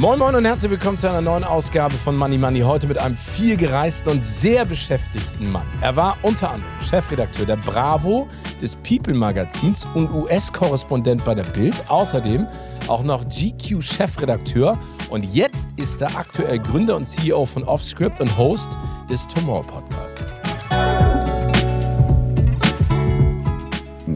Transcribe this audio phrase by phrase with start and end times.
[0.00, 2.60] Moin Moin und herzlich willkommen zu einer neuen Ausgabe von Money Money.
[2.60, 5.66] Heute mit einem viel gereisten und sehr beschäftigten Mann.
[5.82, 8.26] Er war unter anderem Chefredakteur der Bravo,
[8.62, 11.74] des People Magazins und US-Korrespondent bei der Bild.
[11.88, 12.46] Außerdem
[12.88, 14.78] auch noch GQ-Chefredakteur.
[15.10, 18.78] Und jetzt ist er aktuell Gründer und CEO von Offscript und Host
[19.10, 20.24] des Tomorrow Podcasts.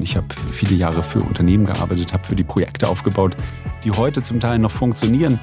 [0.01, 3.37] Ich habe viele Jahre für Unternehmen gearbeitet, habe für die Projekte aufgebaut,
[3.85, 5.39] die heute zum Teil noch funktionieren,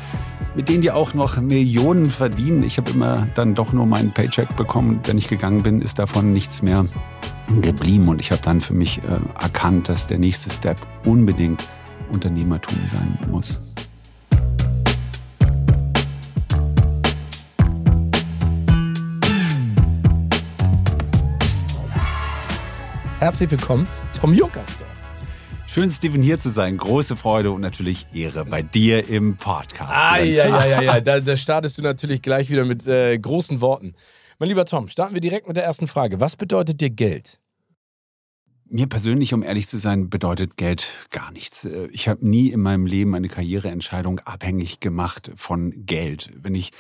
[0.56, 2.64] mit denen die auch noch Millionen verdienen.
[2.64, 5.00] Ich habe immer dann doch nur meinen Paycheck bekommen.
[5.06, 6.86] Wenn ich gegangen bin, ist davon nichts mehr
[7.62, 8.08] geblieben.
[8.10, 11.68] Und ich habe dann für mich äh, erkannt, dass der nächste Step unbedingt
[12.12, 13.60] Unternehmertum sein muss.
[23.20, 23.88] Herzlich willkommen,
[24.20, 24.91] Tom Junkersdorf.
[25.74, 26.76] Schön, Steven, hier zu sein.
[26.76, 29.94] Große Freude und natürlich Ehre bei dir im Podcast.
[29.96, 31.00] Ah, ja, ja, ja, ja.
[31.00, 33.94] Da, da startest du natürlich gleich wieder mit äh, großen Worten.
[34.38, 36.20] Mein lieber Tom, starten wir direkt mit der ersten Frage.
[36.20, 37.40] Was bedeutet dir Geld?
[38.68, 41.64] Mir persönlich, um ehrlich zu sein, bedeutet Geld gar nichts.
[41.64, 46.32] Äh, ich habe nie in meinem Leben eine Karriereentscheidung abhängig gemacht von Geld.
[46.36, 46.72] Wenn ich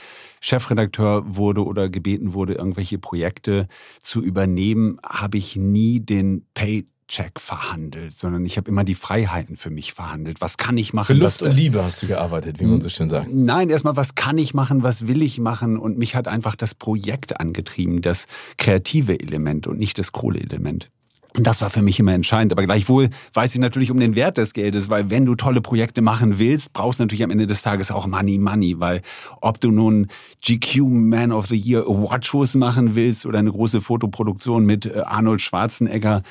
[0.41, 3.69] Chefredakteur wurde oder gebeten wurde, irgendwelche Projekte
[4.01, 9.57] zu übernehmen, habe ich nie den Pay Check verhandelt, sondern ich habe immer die Freiheiten
[9.57, 10.39] für mich verhandelt.
[10.39, 11.07] Was kann ich machen?
[11.07, 13.27] Für Lust und Liebe hast du gearbeitet, wie man so schön sagt.
[13.29, 14.81] Nein, erstmal, was kann ich machen?
[14.81, 15.77] Was will ich machen?
[15.77, 20.89] Und mich hat einfach das Projekt angetrieben, das kreative Element und nicht das Kohleelement.
[21.35, 22.53] Und das war für mich immer entscheidend.
[22.53, 26.01] Aber gleichwohl weiß ich natürlich um den Wert des Geldes, weil wenn du tolle Projekte
[26.01, 28.79] machen willst, brauchst du natürlich am Ende des Tages auch Money, Money.
[28.79, 29.01] Weil
[29.41, 30.07] ob du nun
[30.45, 35.01] GQ Man of the Year Award Shows machen willst oder eine große Fotoproduktion mit äh,
[35.05, 36.21] Arnold Schwarzenegger,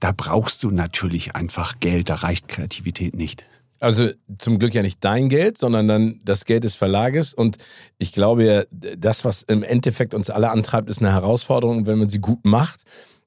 [0.00, 3.46] da brauchst du natürlich einfach Geld, da reicht Kreativität nicht.
[3.78, 7.32] Also zum Glück ja nicht dein Geld, sondern dann das Geld des Verlages.
[7.32, 7.56] Und
[7.98, 11.86] ich glaube ja, das, was im Endeffekt uns alle antreibt, ist eine Herausforderung.
[11.86, 12.82] wenn man sie gut macht,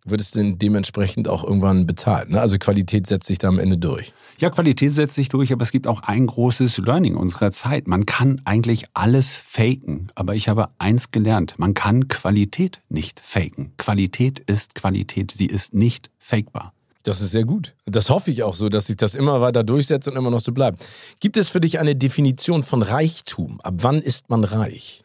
[0.05, 2.29] wird es denn dementsprechend auch irgendwann bezahlt.
[2.29, 2.39] Ne?
[2.39, 4.13] Also Qualität setzt sich da am Ende durch.
[4.37, 7.87] Ja, Qualität setzt sich durch, aber es gibt auch ein großes Learning unserer Zeit.
[7.87, 13.73] Man kann eigentlich alles faken, aber ich habe eins gelernt, man kann Qualität nicht faken.
[13.77, 16.73] Qualität ist Qualität, sie ist nicht fakebar.
[17.03, 17.75] Das ist sehr gut.
[17.85, 20.53] Das hoffe ich auch so, dass sich das immer weiter durchsetzt und immer noch so
[20.53, 20.85] bleibt.
[21.19, 23.59] Gibt es für dich eine Definition von Reichtum?
[23.61, 25.03] Ab wann ist man reich?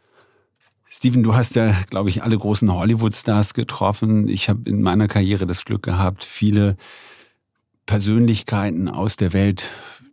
[0.84, 4.28] Steven, du hast ja, glaube ich, alle großen Hollywood-Stars getroffen.
[4.28, 6.76] Ich habe in meiner Karriere das Glück gehabt, viele
[7.84, 9.64] Persönlichkeiten aus der Welt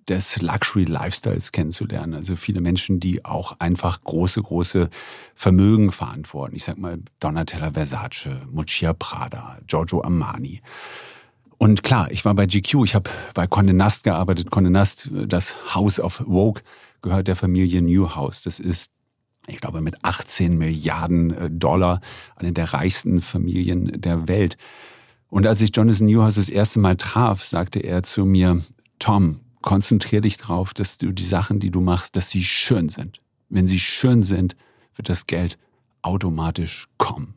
[0.07, 2.13] des Luxury-Lifestyles kennenzulernen.
[2.13, 4.89] Also viele Menschen, die auch einfach große, große
[5.33, 6.55] Vermögen verantworten.
[6.55, 10.61] Ich sag mal Donatella Versace, Muccia Prada, Giorgio Armani.
[11.57, 14.49] Und klar, ich war bei GQ, ich habe bei Condé Nast gearbeitet.
[14.49, 16.61] Condé Nast, das House of Vogue,
[17.01, 18.41] gehört der Familie Newhouse.
[18.41, 18.89] Das ist
[19.47, 22.01] ich glaube, mit 18 Milliarden äh, Dollar,
[22.35, 24.57] eine der reichsten Familien der Welt.
[25.29, 28.61] Und als ich Jonathan Newhouse das erste Mal traf, sagte er zu mir,
[28.99, 33.19] Tom, konzentrier dich darauf, dass du die Sachen, die du machst, dass sie schön sind.
[33.49, 34.55] Wenn sie schön sind,
[34.95, 35.57] wird das Geld
[36.01, 37.33] automatisch kommen.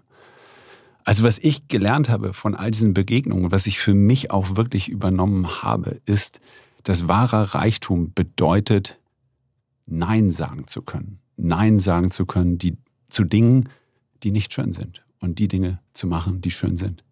[1.04, 4.90] Also was ich gelernt habe von all diesen Begegnungen, was ich für mich auch wirklich
[4.90, 6.40] übernommen habe, ist,
[6.84, 9.00] dass wahrer Reichtum bedeutet,
[9.86, 11.20] Nein sagen zu können.
[11.38, 12.76] Nein sagen zu können, die,
[13.08, 13.70] zu Dingen,
[14.22, 17.04] die nicht schön sind und die Dinge zu machen, die schön sind.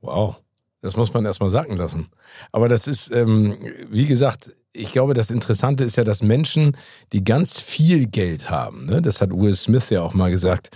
[0.00, 0.41] Wow,
[0.82, 2.08] das muss man erstmal sagen lassen.
[2.50, 3.56] Aber das ist, ähm,
[3.88, 6.76] wie gesagt, ich glaube, das Interessante ist ja, dass Menschen,
[7.12, 9.00] die ganz viel Geld haben, ne?
[9.00, 10.70] das hat Will Smith ja auch mal gesagt,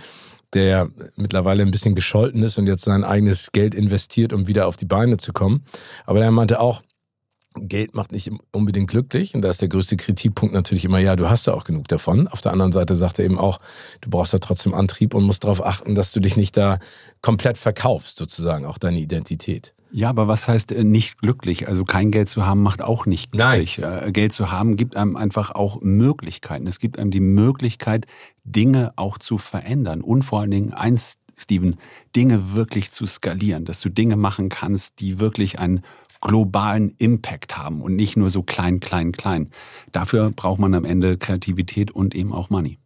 [0.53, 4.77] der mittlerweile ein bisschen gescholten ist und jetzt sein eigenes Geld investiert, um wieder auf
[4.77, 5.65] die Beine zu kommen.
[6.05, 6.83] Aber er meinte auch,
[7.59, 9.35] Geld macht nicht unbedingt glücklich.
[9.35, 12.27] Und da ist der größte Kritikpunkt natürlich immer, ja, du hast ja auch genug davon.
[12.27, 13.59] Auf der anderen Seite sagt er eben auch,
[14.01, 16.79] du brauchst ja trotzdem Antrieb und musst darauf achten, dass du dich nicht da
[17.21, 19.73] komplett verkaufst, sozusagen, auch deine Identität.
[19.91, 21.67] Ja, aber was heißt äh, nicht glücklich?
[21.67, 23.77] Also kein Geld zu haben macht auch nicht glücklich.
[23.77, 24.07] Nein.
[24.07, 26.67] Äh, Geld zu haben gibt einem einfach auch Möglichkeiten.
[26.67, 28.05] Es gibt einem die Möglichkeit,
[28.43, 31.75] Dinge auch zu verändern und vor allen Dingen eins, Steven,
[32.15, 35.81] Dinge wirklich zu skalieren, dass du Dinge machen kannst, die wirklich einen
[36.19, 39.51] globalen Impact haben und nicht nur so klein, klein, klein.
[39.91, 42.79] Dafür braucht man am Ende Kreativität und eben auch Money.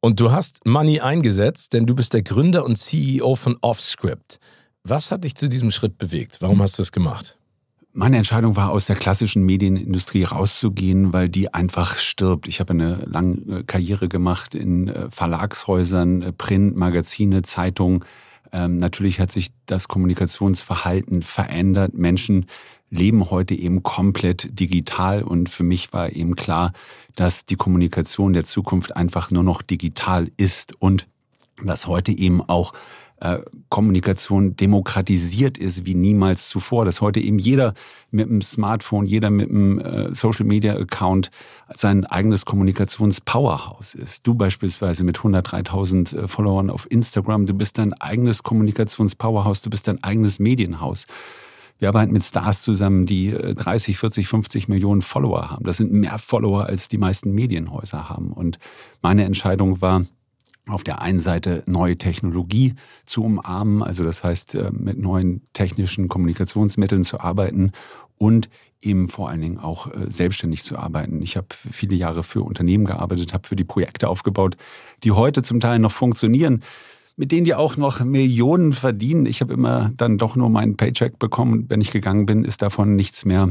[0.00, 4.38] Und du hast Money eingesetzt, denn du bist der Gründer und CEO von Offscript.
[4.86, 6.42] Was hat dich zu diesem Schritt bewegt?
[6.42, 7.38] Warum hast du es gemacht?
[7.94, 12.48] Meine Entscheidung war, aus der klassischen Medienindustrie rauszugehen, weil die einfach stirbt.
[12.48, 18.04] Ich habe eine lange Karriere gemacht in äh, Verlagshäusern, äh, Print, Magazine, Zeitungen.
[18.52, 21.94] Ähm, natürlich hat sich das Kommunikationsverhalten verändert.
[21.94, 22.44] Menschen
[22.90, 26.72] leben heute eben komplett digital und für mich war eben klar,
[27.16, 31.08] dass die Kommunikation der Zukunft einfach nur noch digital ist und
[31.62, 33.03] dass heute eben auch äh,
[33.68, 36.84] Kommunikation demokratisiert ist wie niemals zuvor.
[36.84, 37.74] Dass heute eben jeder
[38.10, 41.30] mit einem Smartphone, jeder mit einem äh, Social Media Account
[41.72, 44.26] sein eigenes Kommunikationspowerhouse ist.
[44.26, 49.88] Du beispielsweise mit 103.000 äh, Followern auf Instagram, du bist dein eigenes Kommunikationspowerhouse, du bist
[49.88, 51.06] dein eigenes Medienhaus.
[51.78, 55.64] Wir arbeiten mit Stars zusammen, die 30, 40, 50 Millionen Follower haben.
[55.64, 58.32] Das sind mehr Follower, als die meisten Medienhäuser haben.
[58.32, 58.58] Und
[59.02, 60.02] meine Entscheidung war,
[60.66, 62.74] auf der einen Seite neue Technologie
[63.04, 67.72] zu umarmen, also das heißt äh, mit neuen technischen Kommunikationsmitteln zu arbeiten
[68.18, 68.48] und
[68.80, 71.20] eben vor allen Dingen auch äh, selbstständig zu arbeiten.
[71.22, 74.56] Ich habe viele Jahre für Unternehmen gearbeitet, habe für die Projekte aufgebaut,
[75.02, 76.62] die heute zum Teil noch funktionieren,
[77.16, 79.26] mit denen die auch noch Millionen verdienen.
[79.26, 81.66] Ich habe immer dann doch nur meinen Paycheck bekommen.
[81.68, 83.48] Wenn ich gegangen bin, ist davon nichts mehr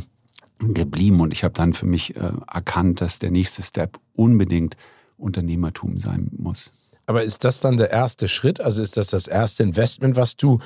[0.60, 1.22] geblieben.
[1.22, 4.76] Und ich habe dann für mich äh, erkannt, dass der nächste Step unbedingt
[5.18, 6.72] Unternehmertum sein muss.
[7.06, 8.62] Aber ist das dann der erste Schritt?
[8.62, 10.60] Also ist das das erste Investment, was du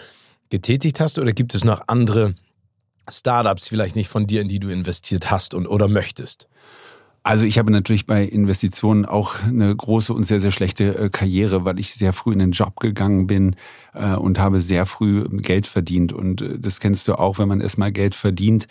[0.50, 1.19] getätigt hast?
[1.19, 2.36] Oder gibt es noch andere
[3.10, 6.48] Startups, vielleicht nicht von dir, in die du investiert hast und oder möchtest?
[7.28, 11.66] Also ich habe natürlich bei Investitionen auch eine große und sehr, sehr schlechte äh, Karriere,
[11.66, 13.57] weil ich sehr früh in den Job gegangen bin
[13.94, 16.13] äh, und habe sehr früh Geld verdient.
[16.13, 18.68] Und äh, das kennst du auch, wenn man erstmal Geld verdient,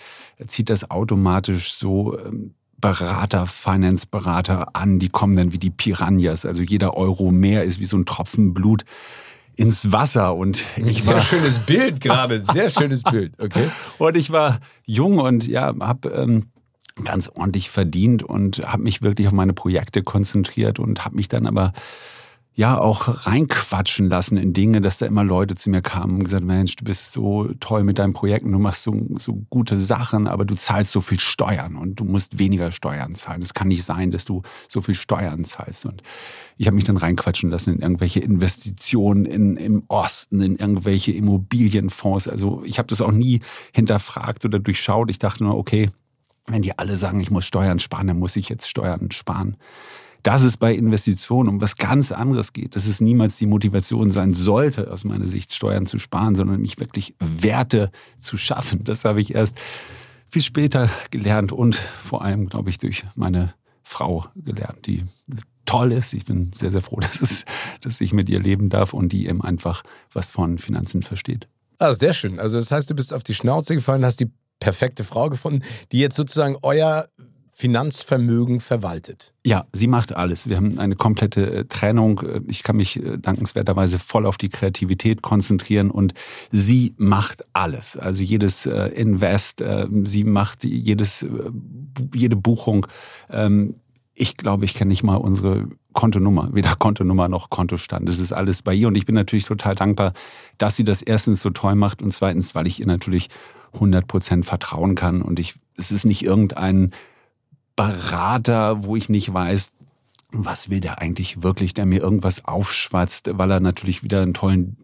[0.47, 6.45] zieht das automatisch so ähm, Berater, Finance-Berater an, die kommen dann wie die Piranhas.
[6.45, 8.85] Also jeder Euro mehr ist wie so ein Tropfen Blut
[9.57, 13.71] ins Wasser und ich sehr war schönes Bild gerade, sehr schönes Bild, okay.
[13.99, 16.45] Und ich war jung und ja, habe ähm,
[17.05, 21.47] ganz ordentlich verdient und habe mich wirklich auf meine Projekte konzentriert und habe mich dann
[21.47, 21.73] aber
[22.57, 26.43] ja auch reinquatschen lassen in Dinge, dass da immer Leute zu mir kamen und gesagt,
[26.43, 30.47] Mensch, du bist so toll mit deinen Projekten, du machst so, so gute Sachen, aber
[30.47, 33.43] du zahlst so viel Steuern und du musst weniger Steuern zahlen.
[33.43, 35.85] Es kann nicht sein, dass du so viel Steuern zahlst.
[35.85, 36.03] Und
[36.57, 42.27] ich habe mich dann reinquatschen lassen in irgendwelche Investitionen in, im Osten, in irgendwelche Immobilienfonds.
[42.27, 43.41] Also ich habe das auch nie
[43.75, 45.11] hinterfragt oder durchschaut.
[45.11, 45.91] Ich dachte nur, okay,
[46.47, 49.59] wenn die alle sagen, ich muss Steuern sparen, dann muss ich jetzt Steuern sparen
[50.27, 54.35] dass es bei Investitionen um was ganz anderes geht, dass es niemals die Motivation sein
[54.35, 58.83] sollte, aus meiner Sicht Steuern zu sparen, sondern mich wirklich Werte zu schaffen.
[58.83, 59.57] Das habe ich erst
[60.29, 65.05] viel später gelernt und vor allem, glaube ich, durch meine Frau gelernt, die
[65.65, 66.13] toll ist.
[66.13, 67.45] Ich bin sehr, sehr froh, dass, es,
[67.81, 71.47] dass ich mit ihr leben darf und die eben einfach was von Finanzen versteht.
[71.79, 72.41] Ah, sehr schön.
[72.41, 75.63] Also das heißt, du bist auf die Schnauze gefallen, hast die perfekte Frau gefunden,
[75.93, 77.07] die jetzt sozusagen euer
[77.59, 79.33] Finanzvermögen verwaltet.
[79.47, 80.47] Ja, sie macht alles.
[80.47, 82.21] Wir haben eine komplette äh, Trennung.
[82.21, 86.13] Äh, ich kann mich äh, dankenswerterweise voll auf die Kreativität konzentrieren und
[86.53, 87.97] sie macht alles.
[87.97, 89.65] Also jedes Invest,
[90.05, 91.25] sie macht jedes,
[92.15, 92.87] jede Buchung.
[93.31, 93.77] Ähm,
[94.13, 98.07] ich glaube, ich kenne nicht mal unsere Kontonummer, weder Kontonummer noch Kontostand.
[98.07, 100.13] Das ist alles bei ihr und ich bin natürlich total dankbar,
[100.59, 103.29] dass sie das erstens so toll macht und zweitens, weil ich ihr natürlich
[103.73, 106.93] 100 Prozent vertrauen kann und ich, es ist nicht irgendein
[107.77, 109.73] Berater, wo ich nicht weiß,
[110.33, 114.77] was will der eigentlich wirklich, der mir irgendwas aufschwatzt, weil er natürlich wieder einen tollen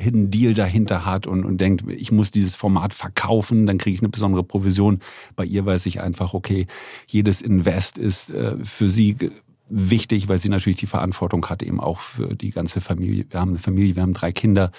[0.00, 4.00] Hidden Deal dahinter hat und, und denkt, ich muss dieses Format verkaufen, dann kriege ich
[4.00, 5.00] eine besondere Provision.
[5.34, 6.66] Bei ihr weiß ich einfach, okay,
[7.06, 9.16] jedes Invest ist äh, für sie
[9.68, 13.26] wichtig, weil sie natürlich die Verantwortung hat, eben auch für die ganze Familie.
[13.28, 14.70] Wir haben eine Familie, wir haben drei Kinder.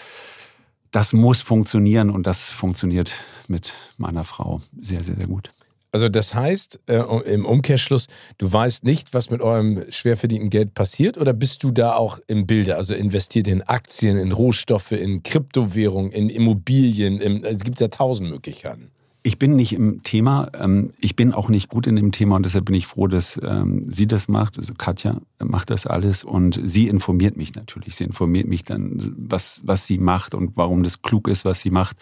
[0.91, 3.11] Das muss funktionieren und das funktioniert
[3.47, 5.51] mit meiner Frau sehr, sehr, sehr gut.
[5.91, 7.01] Also das heißt äh,
[7.33, 8.05] im Umkehrschluss,
[8.37, 12.19] du weißt nicht, was mit eurem schwer verdienten Geld passiert oder bist du da auch
[12.27, 12.75] im Bilde?
[12.75, 18.29] Also investiert in Aktien, in Rohstoffe, in Kryptowährungen, in Immobilien, in, es gibt ja tausend
[18.29, 18.91] Möglichkeiten.
[19.21, 22.45] Ich bin nicht im Thema, ähm, ich bin auch nicht gut in dem Thema und
[22.45, 24.57] deshalb bin ich froh, dass ähm, sie das macht.
[24.57, 27.97] Also Katja macht das alles und sie informiert mich natürlich.
[27.97, 31.69] Sie informiert mich dann, was, was sie macht und warum das klug ist, was sie
[31.69, 31.97] macht.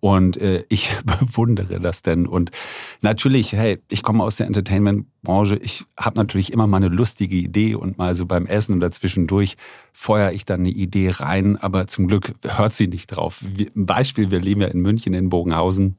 [0.00, 2.26] Und äh, ich bewundere das denn.
[2.26, 2.50] Und
[3.02, 5.56] natürlich, hey, ich komme aus der Entertainment-Branche.
[5.56, 9.56] Ich habe natürlich immer mal eine lustige Idee und mal so beim Essen oder zwischendurch
[9.92, 11.58] feuere ich dann eine Idee rein.
[11.58, 13.42] Aber zum Glück hört sie nicht drauf.
[13.42, 15.98] Ein Beispiel, wir leben ja in München, in Bogenhausen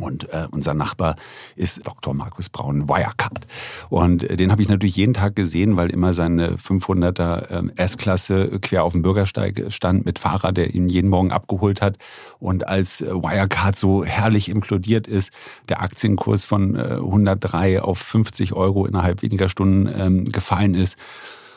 [0.00, 1.16] Und äh, unser Nachbar
[1.56, 2.14] ist Dr.
[2.14, 3.46] Markus Braun Wirecard.
[3.90, 8.58] Und äh, den habe ich natürlich jeden Tag gesehen, weil immer seine 500er äh, S-Klasse
[8.60, 11.98] quer auf dem Bürgersteig stand mit Fahrer, der ihn jeden Morgen abgeholt hat.
[12.40, 15.32] Und als äh, Wirecard so herrlich implodiert ist,
[15.68, 20.98] der Aktienkurs von äh, 103 auf 50 Euro innerhalb weniger Stunden ähm, gefallen ist,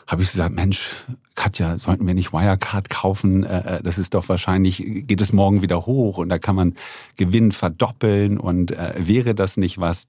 [0.08, 3.44] habe ich gesagt, Mensch, Katja, sollten wir nicht Wirecard kaufen?
[3.44, 6.76] Äh, äh, das ist doch wahrscheinlich, geht es morgen wieder hoch und da kann man
[7.18, 10.08] Gewinn verdoppeln und äh, wäre das nicht was?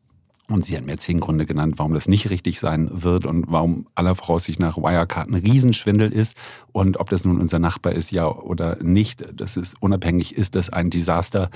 [0.50, 3.86] Und sie hat mir zehn Gründe genannt, warum das nicht richtig sein wird und warum
[3.94, 6.38] aller Voraussicht nach Wirecard ein Riesenschwindel ist.
[6.72, 10.70] Und ob das nun unser Nachbar ist, ja oder nicht, das ist unabhängig, ist das
[10.70, 11.50] ein Desaster.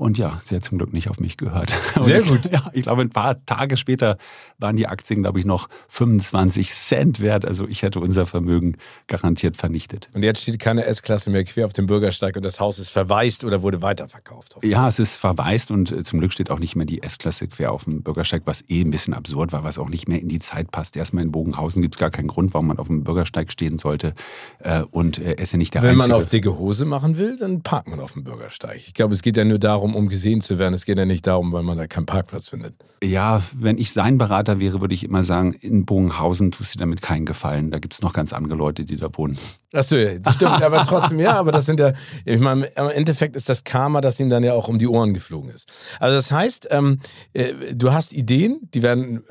[0.00, 1.74] Und ja, sie hat zum Glück nicht auf mich gehört.
[2.00, 2.50] Sehr gut.
[2.50, 4.16] Ja, ich glaube, ein paar Tage später
[4.58, 7.44] waren die Aktien, glaube ich, noch 25 Cent wert.
[7.44, 8.78] Also ich hätte unser Vermögen
[9.08, 10.08] garantiert vernichtet.
[10.14, 13.44] Und jetzt steht keine S-Klasse mehr quer auf dem Bürgersteig und das Haus ist verwaist
[13.44, 14.56] oder wurde weiterverkauft.
[14.64, 17.70] Ja, es ist verwaist und äh, zum Glück steht auch nicht mehr die S-Klasse quer
[17.70, 20.38] auf dem Bürgersteig, was eh ein bisschen absurd war, was auch nicht mehr in die
[20.38, 20.96] Zeit passt.
[20.96, 24.14] Erstmal in Bogenhausen gibt es gar keinen Grund, warum man auf dem Bürgersteig stehen sollte.
[24.60, 26.08] Äh, und er ist ja nicht der Wenn Einzige.
[26.08, 28.78] man auf dicke Hose machen will, dann parkt man auf dem Bürgersteig.
[28.78, 30.74] Ich glaube, es geht ja nur darum, um gesehen zu werden.
[30.74, 32.74] Es geht ja nicht darum, weil man da keinen Parkplatz findet.
[33.02, 37.00] Ja, wenn ich sein Berater wäre, würde ich immer sagen, in Bogenhausen tust du damit
[37.00, 37.70] keinen Gefallen.
[37.70, 39.38] Da gibt es noch ganz andere Leute, die da wohnen.
[39.72, 41.94] Achso, stimmt, aber trotzdem, ja, aber das sind ja,
[42.26, 45.14] ich meine, im Endeffekt ist das Karma, das ihm dann ja auch um die Ohren
[45.14, 45.72] geflogen ist.
[45.98, 47.00] Also das heißt, ähm,
[47.32, 49.22] äh, du hast Ideen, die werden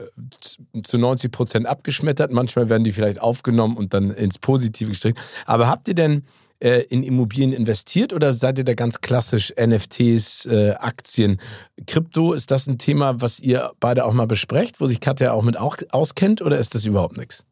[0.73, 5.19] äh, zu 90 Prozent abgeschmettert, manchmal werden die vielleicht aufgenommen und dann ins Positive gestrickt.
[5.45, 6.23] Aber habt ihr denn
[6.59, 11.39] äh, in Immobilien investiert oder seid ihr da ganz klassisch NFTs, äh, Aktien,
[11.87, 12.33] Krypto?
[12.33, 15.57] Ist das ein Thema, was ihr beide auch mal besprecht, wo sich Katja auch mit
[15.57, 17.45] auch auskennt oder ist das überhaupt nichts?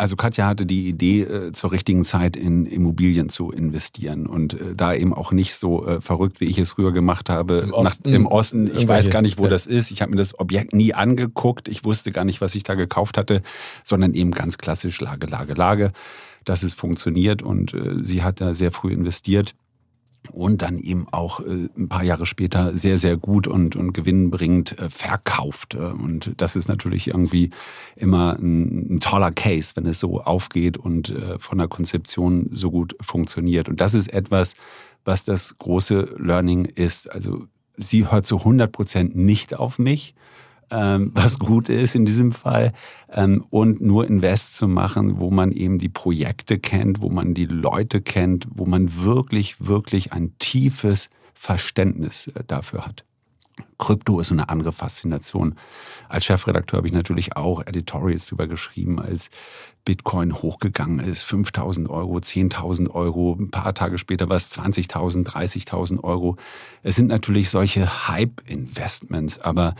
[0.00, 4.76] Also Katja hatte die Idee, äh, zur richtigen Zeit in Immobilien zu investieren und äh,
[4.76, 7.58] da eben auch nicht so äh, verrückt, wie ich es früher gemacht habe.
[7.58, 8.70] Im Osten, Nach, im Osten.
[8.76, 9.50] Ich weiß gar nicht, wo ja.
[9.50, 9.90] das ist.
[9.90, 11.66] Ich habe mir das Objekt nie angeguckt.
[11.66, 13.42] Ich wusste gar nicht, was ich da gekauft hatte,
[13.82, 15.90] sondern eben ganz klassisch Lage, Lage, Lage,
[16.48, 19.54] dass es funktioniert und äh, sie hat da sehr früh investiert
[20.32, 24.78] und dann eben auch äh, ein paar Jahre später sehr, sehr gut und, und gewinnbringend
[24.78, 25.74] äh, verkauft.
[25.74, 27.50] Äh, Und das ist natürlich irgendwie
[27.96, 32.70] immer ein, ein toller Case, wenn es so aufgeht und äh, von der Konzeption so
[32.70, 33.68] gut funktioniert.
[33.68, 34.54] Und das ist etwas,
[35.04, 37.10] was das große Learning ist.
[37.10, 40.14] Also sie hört zu 100 Prozent nicht auf mich
[40.70, 42.72] ähm, was gut ist in diesem Fall,
[43.10, 47.46] ähm, und nur Invest zu machen, wo man eben die Projekte kennt, wo man die
[47.46, 53.04] Leute kennt, wo man wirklich, wirklich ein tiefes Verständnis äh, dafür hat.
[53.78, 55.54] Krypto ist eine andere Faszination.
[56.08, 59.30] Als Chefredakteur habe ich natürlich auch Editorials darüber geschrieben, als
[59.84, 66.02] Bitcoin hochgegangen ist, 5.000 Euro, 10.000 Euro, ein paar Tage später war es 20.000, 30.000
[66.02, 66.36] Euro.
[66.82, 69.74] Es sind natürlich solche Hype-Investments, aber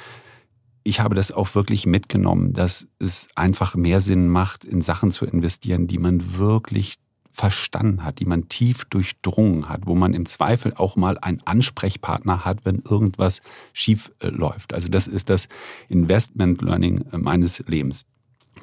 [0.85, 5.27] ich habe das auch wirklich mitgenommen, dass es einfach mehr Sinn macht, in Sachen zu
[5.27, 6.95] investieren, die man wirklich
[7.39, 12.45] verstanden hat, die man tief durchdrungen hat, wo man im Zweifel auch mal einen Ansprechpartner
[12.45, 13.41] hat, wenn irgendwas
[13.73, 14.75] schief äh, läuft.
[14.75, 15.47] Also das ist das
[15.89, 18.05] Investment Learning äh, meines Lebens.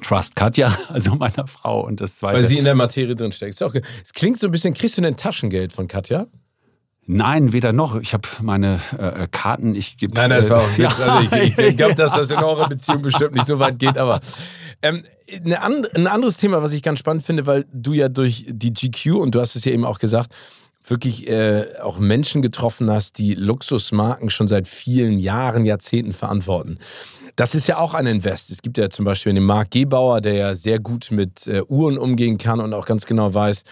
[0.02, 2.36] Trust Katja, also meiner Frau und das zweite.
[2.36, 3.60] Weil sie in der Materie drin steckt.
[3.62, 3.80] Okay.
[4.04, 6.26] Es klingt so ein bisschen, kriegst du denn Taschengeld von Katja?
[7.08, 8.00] Nein, weder noch.
[8.00, 10.14] Ich habe meine äh, Karten, ich gebe.
[10.14, 10.90] Nein, nein, das war auch ja.
[10.90, 11.00] Witz.
[11.00, 14.20] Also ich, ich glaube, dass das in eurer Beziehung bestimmt nicht so weit geht, aber
[14.82, 15.04] ähm,
[15.60, 19.20] and, ein anderes Thema, was ich ganz spannend finde, weil du ja durch die GQ
[19.20, 20.34] und du hast es ja eben auch gesagt,
[20.84, 26.78] wirklich äh, auch Menschen getroffen hast, die Luxusmarken schon seit vielen Jahren, Jahrzehnten verantworten.
[27.34, 28.50] Das ist ja auch ein Invest.
[28.50, 31.98] Es gibt ja zum Beispiel den Marc Gebauer, der ja sehr gut mit äh, Uhren
[31.98, 33.62] umgehen kann und auch ganz genau weiß,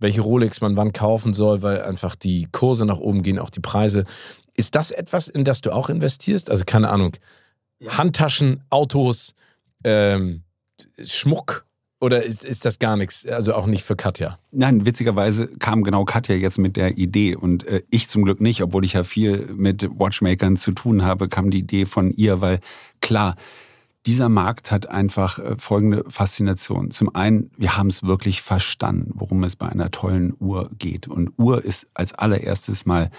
[0.00, 3.60] welche Rolex man wann kaufen soll, weil einfach die Kurse nach oben gehen, auch die
[3.60, 4.04] Preise.
[4.56, 6.50] Ist das etwas, in das du auch investierst?
[6.50, 7.12] Also keine Ahnung,
[7.88, 9.34] Handtaschen, Autos,
[9.82, 10.42] ähm,
[11.04, 11.66] Schmuck
[12.00, 13.26] oder ist, ist das gar nichts?
[13.26, 14.38] Also auch nicht für Katja.
[14.50, 18.62] Nein, witzigerweise kam genau Katja jetzt mit der Idee und äh, ich zum Glück nicht,
[18.62, 22.60] obwohl ich ja viel mit Watchmakern zu tun habe, kam die Idee von ihr, weil
[23.00, 23.36] klar,
[24.06, 26.90] dieser Markt hat einfach äh, folgende Faszination.
[26.90, 31.08] Zum einen, wir haben es wirklich verstanden, worum es bei einer tollen Uhr geht.
[31.08, 33.10] Und Uhr ist als allererstes mal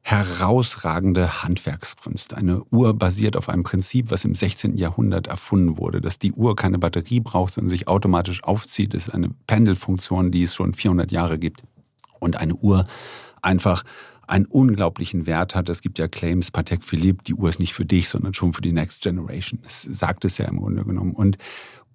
[0.00, 2.34] herausragende Handwerkskunst.
[2.34, 4.76] Eine Uhr basiert auf einem Prinzip, was im 16.
[4.76, 8.94] Jahrhundert erfunden wurde, dass die Uhr keine Batterie braucht, sondern sich automatisch aufzieht.
[8.94, 11.62] Ist eine Pendelfunktion, die es schon 400 Jahre gibt.
[12.18, 12.86] Und eine Uhr
[13.42, 13.84] einfach
[14.26, 15.68] einen unglaublichen Wert hat.
[15.68, 18.62] Es gibt ja Claims, Patek Philippe, die Uhr ist nicht für dich, sondern schon für
[18.62, 19.60] die Next Generation.
[19.62, 21.12] Das sagt es ja im Grunde genommen.
[21.12, 21.38] Und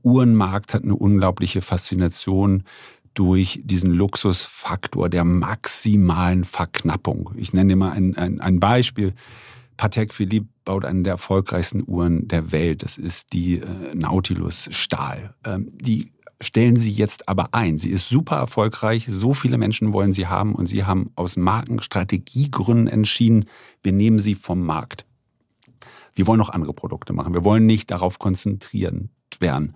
[0.03, 2.63] Uhrenmarkt hat eine unglaubliche Faszination
[3.13, 7.31] durch diesen Luxusfaktor der maximalen Verknappung.
[7.35, 9.13] Ich nenne dir mal ein, ein, ein Beispiel.
[9.75, 12.83] Patek Philippe baut eine der erfolgreichsten Uhren der Welt.
[12.83, 15.33] Das ist die äh, Nautilus Stahl.
[15.43, 17.77] Ähm, die stellen sie jetzt aber ein.
[17.77, 19.05] Sie ist super erfolgreich.
[19.09, 23.45] So viele Menschen wollen sie haben und sie haben aus Markenstrategiegründen entschieden,
[23.83, 25.05] wir nehmen sie vom Markt.
[26.15, 27.33] Wir wollen noch andere Produkte machen.
[27.33, 29.73] Wir wollen nicht darauf konzentrieren werden.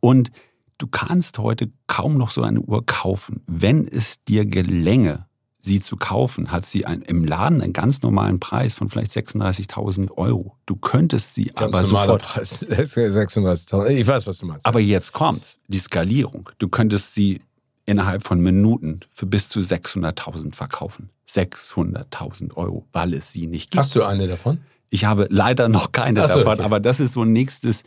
[0.00, 0.30] Und
[0.78, 3.42] du kannst heute kaum noch so eine Uhr kaufen.
[3.46, 5.27] Wenn es dir gelänge,
[5.68, 10.10] sie zu kaufen, hat sie ein, im Laden einen ganz normalen Preis von vielleicht 36.000
[10.16, 10.56] Euro.
[10.66, 12.22] Du könntest sie Ganz aber normaler sofort.
[12.22, 12.66] Preis.
[12.68, 13.88] 36.000.
[13.90, 14.66] Ich weiß, was du meinst.
[14.66, 16.50] Aber jetzt kommt's, die Skalierung.
[16.58, 17.40] Du könntest sie
[17.86, 21.10] innerhalb von Minuten für bis zu 600.000 verkaufen.
[21.28, 23.78] 600.000 Euro, weil es sie nicht gibt.
[23.78, 24.58] Hast du eine davon?
[24.90, 26.62] Ich habe leider noch keine so, davon, okay.
[26.62, 27.84] aber das ist so ein nächstes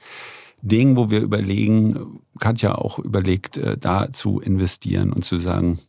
[0.61, 5.79] Ding, wo wir überlegen, Katja auch überlegt, äh, da zu investieren und zu sagen,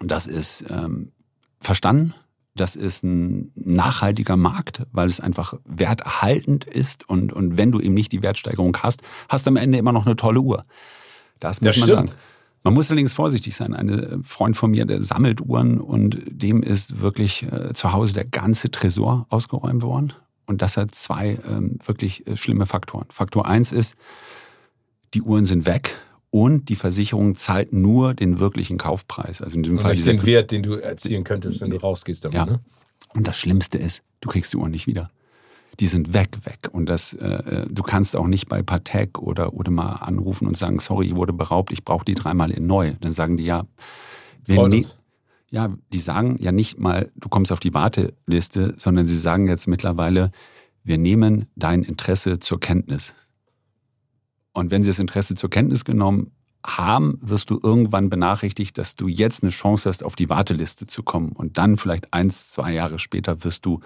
[0.00, 1.12] das ist ähm,
[1.60, 2.14] verstanden,
[2.54, 7.94] das ist ein nachhaltiger Markt, weil es einfach werterhaltend ist und, und wenn du eben
[7.94, 10.64] nicht die Wertsteigerung hast, hast du am Ende immer noch eine tolle Uhr.
[11.40, 12.08] Das muss Das man stimmt.
[12.08, 12.20] sagen.
[12.64, 13.74] Man muss allerdings vorsichtig sein.
[13.74, 18.24] Ein Freund von mir, der sammelt Uhren und dem ist wirklich äh, zu Hause der
[18.24, 20.12] ganze Tresor ausgeräumt worden.
[20.46, 23.06] Und das hat zwei ähm, wirklich äh, schlimme Faktoren.
[23.10, 23.96] Faktor eins ist,
[25.14, 25.94] die Uhren sind weg
[26.30, 29.40] und die Versicherung zahlt nur den wirklichen Kaufpreis.
[29.42, 32.36] Also in diesem Und Fall den Wert, den du erzielen könntest, wenn du rausgehst damit,
[32.36, 32.46] Ja.
[32.46, 32.60] ne?
[33.14, 35.10] Und das Schlimmste ist, du kriegst die Uhren nicht wieder.
[35.80, 36.68] Die sind weg, weg.
[36.72, 41.06] Und das, äh, du kannst auch nicht bei Patek oder Audemars anrufen und sagen, sorry,
[41.06, 42.94] ich wurde beraubt, ich brauche die dreimal in neu.
[43.00, 43.64] Dann sagen die ja,
[44.44, 44.84] wir ne-
[45.50, 49.68] ja, die sagen ja nicht mal, du kommst auf die Warteliste, sondern sie sagen jetzt
[49.68, 50.30] mittlerweile,
[50.84, 53.14] wir nehmen dein Interesse zur Kenntnis.
[54.58, 56.32] Und wenn sie das Interesse zur Kenntnis genommen
[56.64, 61.02] haben, wirst du irgendwann benachrichtigt, dass du jetzt eine Chance hast, auf die Warteliste zu
[61.02, 61.32] kommen.
[61.32, 63.80] Und dann vielleicht eins, zwei Jahre später wirst du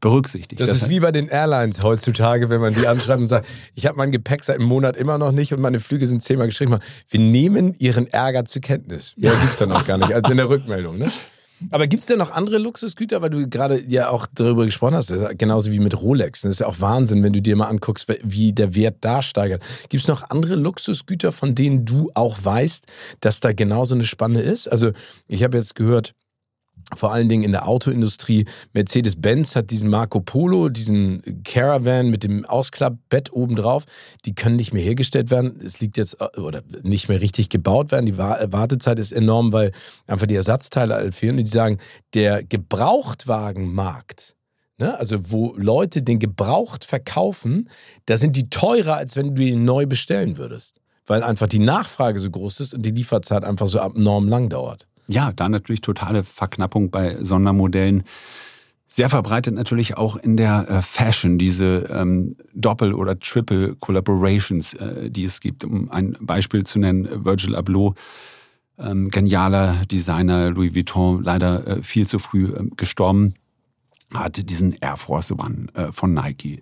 [0.00, 0.60] berücksichtigt.
[0.60, 3.96] Das, ist wie bei den Airlines heutzutage, wenn man die anschreibt und sagt, ich habe
[3.96, 6.78] mein Gepäck seit einem Monat immer noch nicht und meine Flüge sind zehnmal geschrieben.
[7.10, 9.14] Wir nehmen Ihren Ärger zur Kenntnis.
[9.16, 9.40] Mehr ja.
[9.40, 10.98] gibt's da noch gar nicht, als in der Rückmeldung.
[10.98, 11.10] Ne?
[11.70, 15.72] Aber gibt's denn noch andere Luxusgüter, weil du gerade ja auch darüber gesprochen hast, genauso
[15.72, 16.42] wie mit Rolex.
[16.42, 19.62] Das ist ja auch Wahnsinn, wenn du dir mal anguckst, wie der Wert da steigert.
[19.88, 22.86] Gibt's noch andere Luxusgüter, von denen du auch weißt,
[23.20, 24.68] dass da genauso eine Spanne ist?
[24.68, 24.92] Also
[25.26, 26.14] ich habe jetzt gehört,
[26.96, 28.46] vor allen Dingen in der Autoindustrie.
[28.72, 33.84] Mercedes-Benz hat diesen Marco Polo, diesen Caravan mit dem Ausklappbett obendrauf.
[34.24, 35.60] Die können nicht mehr hergestellt werden.
[35.62, 38.06] Es liegt jetzt, oder nicht mehr richtig gebaut werden.
[38.06, 39.72] Die Wartezeit ist enorm, weil
[40.06, 41.36] einfach die Ersatzteile fehlen.
[41.36, 41.76] Und die sagen,
[42.14, 44.34] der Gebrauchtwagenmarkt,
[44.78, 47.68] ne, also wo Leute den gebraucht verkaufen,
[48.06, 50.80] da sind die teurer, als wenn du ihn neu bestellen würdest.
[51.06, 54.87] Weil einfach die Nachfrage so groß ist und die Lieferzeit einfach so abnorm lang dauert.
[55.08, 58.04] Ja, da natürlich totale Verknappung bei Sondermodellen.
[58.86, 65.24] Sehr verbreitet natürlich auch in der äh, Fashion, diese ähm, Doppel- oder Triple-Collaborations, äh, die
[65.24, 65.64] es gibt.
[65.64, 67.94] Um ein Beispiel zu nennen, Virgil Abloh,
[68.78, 73.34] ähm, genialer Designer, Louis Vuitton, leider äh, viel zu früh äh, gestorben,
[74.14, 76.60] hatte diesen Air Force One äh, von Nike.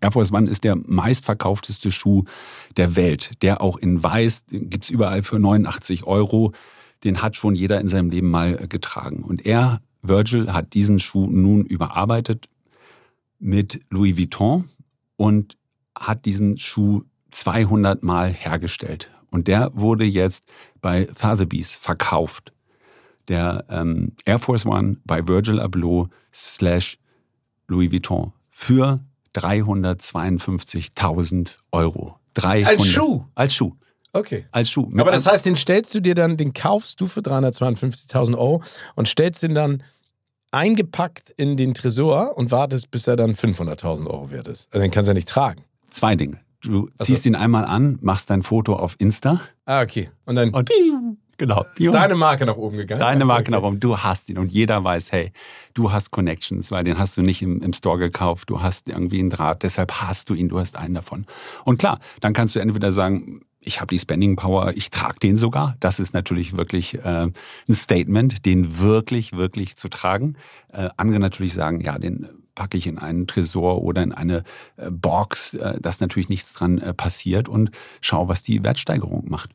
[0.00, 2.24] Air Force One ist der meistverkaufteste Schuh
[2.76, 6.52] der Welt, der auch in Weiß, gibt's überall für 89 Euro
[7.04, 9.22] den hat schon jeder in seinem Leben mal getragen.
[9.22, 12.48] Und er, Virgil, hat diesen Schuh nun überarbeitet
[13.38, 14.64] mit Louis Vuitton
[15.16, 15.56] und
[15.96, 19.12] hat diesen Schuh 200 Mal hergestellt.
[19.30, 20.44] Und der wurde jetzt
[20.80, 22.52] bei Sotheby's verkauft.
[23.28, 26.98] Der ähm, Air Force One bei Virgil Abloh slash
[27.66, 29.00] Louis Vuitton für
[29.34, 32.18] 352.000 Euro.
[32.34, 33.24] 300, Als Schuh?
[33.34, 33.74] Als Schuh.
[34.12, 34.46] Okay.
[34.50, 34.90] Als Schuh.
[34.96, 38.62] Aber das heißt, den stellst du dir dann, den kaufst du für 352.000 Euro
[38.94, 39.82] und stellst den dann
[40.50, 44.68] eingepackt in den Tresor und wartest, bis er dann 500.000 Euro wert ist.
[44.72, 45.62] Also den kannst du ja nicht tragen.
[45.90, 46.40] Zwei Dinge.
[46.62, 49.40] Du ziehst ihn einmal an, machst dein Foto auf Insta.
[49.64, 50.10] Ah, okay.
[50.24, 50.70] Und dann Und
[51.36, 51.64] genau.
[51.76, 53.00] ist deine Marke nach oben gegangen.
[53.00, 53.50] Deine Marke okay.
[53.52, 53.78] nach oben.
[53.78, 55.30] Du hast ihn und jeder weiß, hey,
[55.74, 58.50] du hast Connections, weil den hast du nicht im, im Store gekauft.
[58.50, 61.26] Du hast irgendwie einen Draht, deshalb hast du ihn, du hast einen davon.
[61.64, 65.36] Und klar, dann kannst du entweder sagen, ich habe die Spending Power, ich trage den
[65.36, 65.76] sogar.
[65.78, 67.34] Das ist natürlich wirklich äh, ein
[67.70, 70.36] Statement, den wirklich, wirklich zu tragen.
[70.72, 74.42] Äh, andere natürlich sagen, ja, den packe ich in einen Tresor oder in eine
[74.78, 79.50] äh, Box, äh, dass natürlich nichts dran äh, passiert und schau, was die Wertsteigerung macht.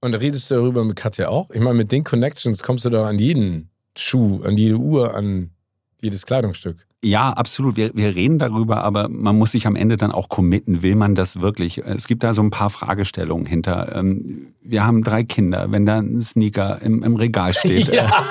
[0.00, 1.50] Und redest du darüber mit Katja auch?
[1.50, 5.50] Ich meine, mit den Connections kommst du doch an jeden Schuh, an jede Uhr, an
[6.00, 6.86] jedes Kleidungsstück.
[7.04, 7.76] Ja, absolut.
[7.76, 10.82] Wir, wir reden darüber, aber man muss sich am Ende dann auch committen.
[10.82, 11.78] Will man das wirklich?
[11.78, 13.96] Es gibt da so ein paar Fragestellungen hinter.
[13.96, 15.66] Ähm, Wir haben drei Kinder.
[15.70, 18.24] Wenn da ein Sneaker im, im Regal steht, Ja.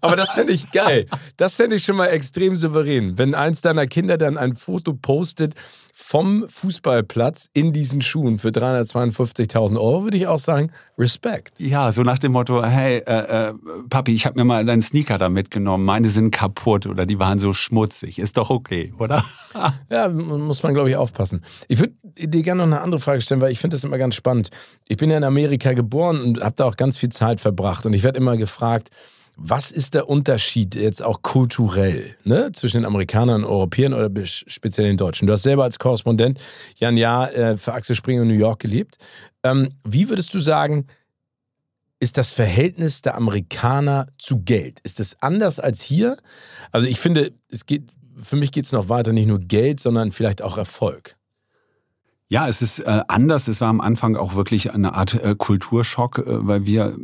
[0.00, 1.06] Aber das fände ich geil.
[1.36, 3.18] Das fände ich schon mal extrem souverän.
[3.18, 5.54] Wenn eins deiner Kinder dann ein Foto postet
[6.02, 11.60] vom Fußballplatz in diesen Schuhen für 352.000 Euro, würde ich auch sagen, Respekt.
[11.60, 13.54] Ja, so nach dem Motto, hey, äh, äh,
[13.90, 17.38] Papi, ich habe mir mal deinen Sneaker da mitgenommen, meine sind kaputt oder die waren
[17.38, 18.18] so schmutzig.
[18.18, 19.22] Ist doch okay, oder?
[19.90, 21.44] ja, muss man, glaube ich, aufpassen.
[21.68, 24.14] Ich würde dir gerne noch eine andere Frage stellen, weil ich finde das immer ganz
[24.14, 24.50] spannend.
[24.88, 27.92] Ich bin ja in Amerika geboren und habe da auch ganz viel Zeit verbracht und
[27.92, 28.88] ich werde immer gefragt,
[29.42, 34.86] was ist der Unterschied jetzt auch kulturell ne, zwischen den Amerikanern und Europäern oder speziell
[34.86, 35.26] den Deutschen?
[35.26, 36.38] Du hast selber als Korrespondent
[36.76, 38.98] ja ein Jahr äh, für Axel Springer in New York gelebt.
[39.42, 40.86] Ähm, wie würdest du sagen,
[42.00, 44.80] ist das Verhältnis der Amerikaner zu Geld?
[44.80, 46.18] Ist es anders als hier?
[46.70, 50.12] Also ich finde, es geht, für mich geht es noch weiter, nicht nur Geld, sondern
[50.12, 51.16] vielleicht auch Erfolg.
[52.32, 53.48] Ja, es ist äh, anders.
[53.48, 56.96] Es war am Anfang auch wirklich eine Art äh, Kulturschock, äh, weil wir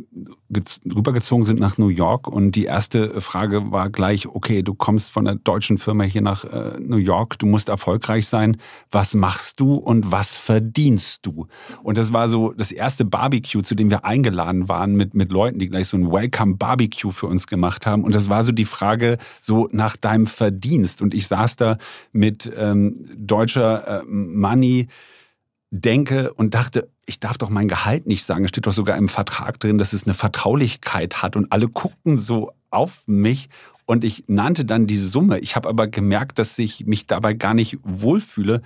[0.85, 5.25] rübergezogen sind nach New York und die erste Frage war gleich, okay, du kommst von
[5.25, 8.55] der deutschen Firma hier nach äh, New York, du musst erfolgreich sein.
[8.89, 11.47] Was machst du und was verdienst du?
[11.83, 15.59] Und das war so das erste Barbecue, zu dem wir eingeladen waren mit, mit Leuten,
[15.59, 18.05] die gleich so ein Welcome Barbecue für uns gemacht haben.
[18.05, 21.01] Und das war so die Frage so nach deinem Verdienst.
[21.01, 21.77] Und ich saß da
[22.13, 24.87] mit ähm, deutscher äh, Money,
[25.71, 28.43] denke und dachte, ich darf doch mein Gehalt nicht sagen.
[28.45, 31.35] Es steht doch sogar im Vertrag drin, dass es eine Vertraulichkeit hat.
[31.35, 33.49] Und alle guckten so auf mich
[33.85, 35.39] und ich nannte dann diese Summe.
[35.39, 38.61] Ich habe aber gemerkt, dass ich mich dabei gar nicht wohlfühle,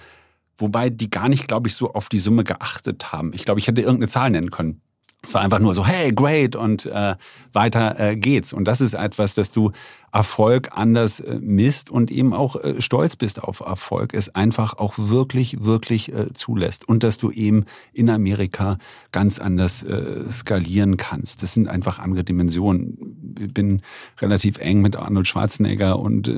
[0.57, 3.31] wobei die gar nicht, glaube ich, so auf die Summe geachtet haben.
[3.33, 4.81] Ich glaube, ich hätte irgendeine Zahl nennen können.
[5.23, 7.15] Es war einfach nur so, hey, great und äh,
[7.53, 8.53] weiter äh, geht's.
[8.53, 9.71] Und das ist etwas, dass du
[10.13, 14.95] Erfolg anders äh, misst und eben auch äh, stolz bist auf Erfolg, es einfach auch
[14.97, 16.87] wirklich, wirklich äh, zulässt.
[16.87, 18.77] Und dass du eben in Amerika
[19.11, 19.85] ganz anders
[20.29, 21.43] skalieren kannst.
[21.43, 23.35] Das sind einfach andere Dimensionen.
[23.39, 23.81] Ich bin
[24.19, 26.31] relativ eng mit Arnold Schwarzenegger und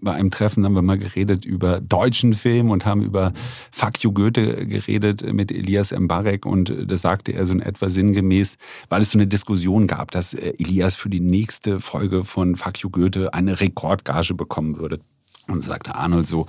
[0.00, 3.32] bei einem Treffen haben wir mal geredet über deutschen Film und haben über
[3.70, 8.58] Fuck you Goethe geredet mit Elias Mbarek und das sagte er so in etwa sinngemäß,
[8.88, 12.90] weil es so eine Diskussion gab, dass Elias für die nächste Folge von Fuck you
[12.90, 15.00] Goethe heute eine Rekordgage bekommen würde.
[15.46, 16.46] Und sagte Arnold so,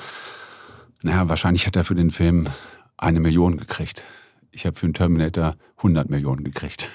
[1.01, 2.47] naja, wahrscheinlich hat er für den Film
[2.97, 4.03] eine Million gekriegt.
[4.51, 6.88] Ich habe für den Terminator 100 Millionen gekriegt.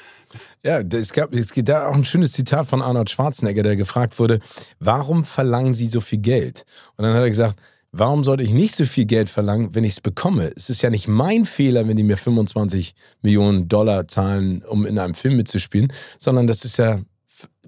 [0.63, 4.19] Ja, es, gab, es gibt da auch ein schönes Zitat von Arnold Schwarzenegger, der gefragt
[4.19, 4.41] wurde,
[4.81, 6.65] warum verlangen Sie so viel Geld?
[6.97, 7.59] Und dann hat er gesagt,
[7.93, 10.53] warum sollte ich nicht so viel Geld verlangen, wenn ich es bekomme?
[10.55, 14.99] Es ist ja nicht mein Fehler, wenn die mir 25 Millionen Dollar zahlen, um in
[14.99, 17.01] einem Film mitzuspielen, sondern das ist ja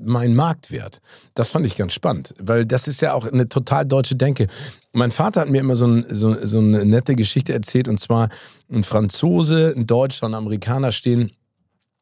[0.01, 1.01] mein Marktwert.
[1.35, 4.47] Das fand ich ganz spannend, weil das ist ja auch eine total deutsche Denke.
[4.93, 8.29] Mein Vater hat mir immer so, ein, so, so eine nette Geschichte erzählt und zwar
[8.73, 11.33] ein Franzose, ein Deutscher und ein Amerikaner stehen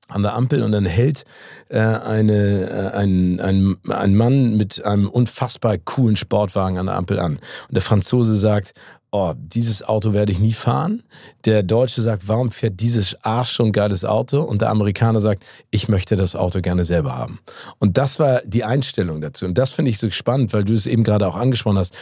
[0.08, 1.24] an der Ampel und dann hält
[1.68, 7.18] äh, eine, äh, ein, ein, ein Mann mit einem unfassbar coolen Sportwagen an der Ampel
[7.18, 7.34] an.
[7.68, 8.72] Und der Franzose sagt,
[9.16, 11.02] oh, dieses Auto werde ich nie fahren.
[11.44, 14.42] Der Deutsche sagt, warum fährt dieses Arsch schon geiles Auto?
[14.42, 17.38] Und der Amerikaner sagt, ich möchte das Auto gerne selber haben.
[17.78, 19.46] Und das war die Einstellung dazu.
[19.46, 21.94] Und das finde ich so spannend, weil du es eben gerade auch angesprochen hast.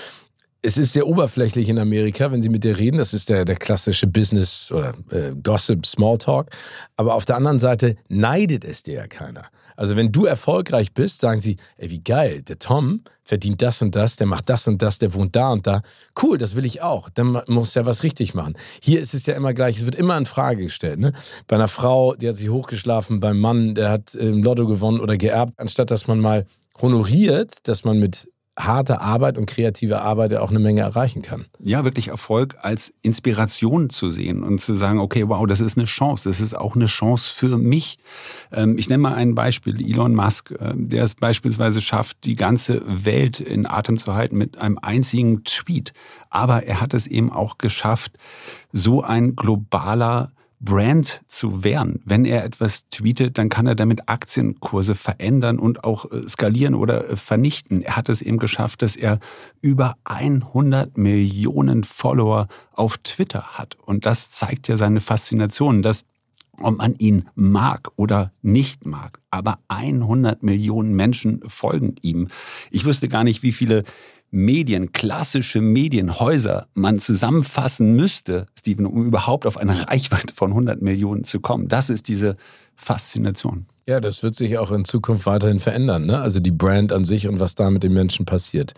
[0.66, 2.96] Es ist sehr oberflächlich in Amerika, wenn sie mit dir reden.
[2.96, 6.48] Das ist der, der klassische Business oder äh, Gossip, Smalltalk.
[6.96, 9.42] Aber auf der anderen Seite neidet es dir ja keiner.
[9.76, 13.94] Also wenn du erfolgreich bist, sagen sie, ey, wie geil, der Tom verdient das und
[13.94, 15.82] das, der macht das und das, der wohnt da und da.
[16.22, 17.10] Cool, das will ich auch.
[17.10, 18.54] Dann muss ja was richtig machen.
[18.80, 20.98] Hier ist es ja immer gleich, es wird immer in Frage gestellt.
[20.98, 21.12] Ne?
[21.46, 25.18] Bei einer Frau, die hat sich hochgeschlafen, beim Mann, der hat im Lotto gewonnen oder
[25.18, 26.46] geerbt, anstatt dass man mal
[26.80, 31.46] honoriert, dass man mit harte Arbeit und kreative Arbeit auch eine Menge erreichen kann.
[31.58, 35.86] Ja, wirklich Erfolg als Inspiration zu sehen und zu sagen, okay, wow, das ist eine
[35.86, 37.98] Chance, das ist auch eine Chance für mich.
[38.52, 42.82] Ähm, ich nenne mal ein Beispiel, Elon Musk, ähm, der es beispielsweise schafft, die ganze
[42.86, 45.92] Welt in Atem zu halten mit einem einzigen Tweet.
[46.30, 48.12] Aber er hat es eben auch geschafft,
[48.72, 52.00] so ein globaler Brand zu wehren.
[52.04, 57.10] Wenn er etwas tweetet, dann kann er damit Aktienkurse verändern und auch äh, skalieren oder
[57.10, 57.82] äh, vernichten.
[57.82, 59.18] Er hat es eben geschafft, dass er
[59.60, 63.76] über 100 Millionen Follower auf Twitter hat.
[63.84, 66.04] Und das zeigt ja seine Faszination, dass
[66.60, 72.28] ob man ihn mag oder nicht mag, aber 100 Millionen Menschen folgen ihm.
[72.70, 73.84] Ich wüsste gar nicht, wie viele
[74.34, 81.22] Medien, klassische Medienhäuser man zusammenfassen müsste, Steven, um überhaupt auf eine Reichweite von 100 Millionen
[81.22, 81.68] zu kommen.
[81.68, 82.36] Das ist diese
[82.76, 83.66] Faszination.
[83.86, 86.06] Ja, das wird sich auch in Zukunft weiterhin verändern.
[86.06, 86.18] Ne?
[86.18, 88.72] Also die Brand an sich und was da mit den Menschen passiert.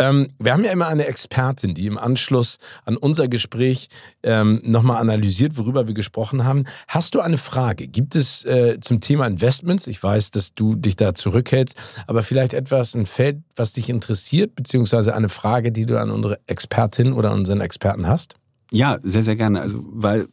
[0.00, 3.86] Ähm, wir haben ja immer eine Expertin, die im Anschluss an unser Gespräch
[4.24, 6.64] ähm, nochmal analysiert, worüber wir gesprochen haben.
[6.88, 7.86] Hast du eine Frage?
[7.86, 12.22] Gibt es äh, zum Thema Investments, ich Ich weiß, dass du dich da zurückhältst, aber
[12.22, 17.12] vielleicht etwas, ein Feld, was dich interessiert, beziehungsweise eine Frage, die du an unsere Expertin
[17.12, 18.34] oder unseren Experten hast?
[18.70, 19.60] Ja, sehr, sehr gerne.
[19.60, 20.28] Also, weil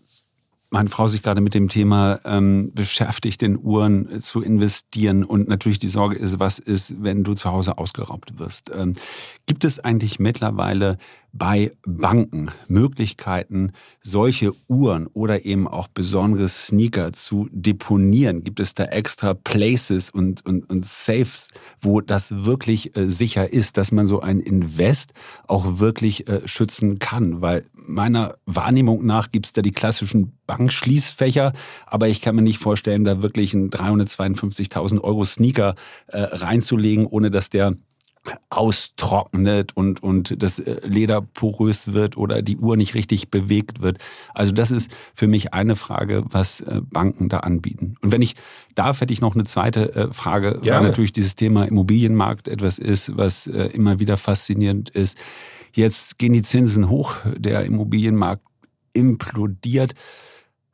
[0.76, 5.80] meine Frau sich gerade mit dem Thema ähm, beschäftigt, in Uhren zu investieren und natürlich
[5.80, 8.74] die Sorge ist, was ist, wenn du zu Hause ausgeraubt wirst.
[8.76, 8.92] Ähm,
[9.46, 10.98] gibt es eigentlich mittlerweile
[11.38, 18.44] bei Banken Möglichkeiten, solche Uhren oder eben auch besondere Sneaker zu deponieren?
[18.44, 23.78] Gibt es da extra Places und, und, und Safes, wo das wirklich äh, sicher ist,
[23.78, 25.14] dass man so ein Invest
[25.48, 27.42] auch wirklich äh, schützen kann?
[27.42, 31.52] Weil meiner Wahrnehmung nach gibt es da die klassischen Bankschließfächer,
[31.86, 35.76] aber ich kann mir nicht vorstellen, da wirklich einen 352.000 Euro Sneaker
[36.08, 37.74] äh, reinzulegen, ohne dass der
[38.50, 44.00] austrocknet und, und das äh, Leder porös wird oder die Uhr nicht richtig bewegt wird.
[44.34, 47.96] Also das ist für mich eine Frage, was äh, Banken da anbieten.
[48.02, 48.36] Und wenn ich
[48.76, 50.80] darf, hätte ich noch eine zweite äh, Frage, Gerne.
[50.80, 55.18] weil natürlich dieses Thema Immobilienmarkt etwas ist, was immer wieder faszinierend ist.
[55.74, 58.44] Jetzt gehen die Zinsen hoch, der Immobilienmarkt
[58.94, 59.94] implodiert.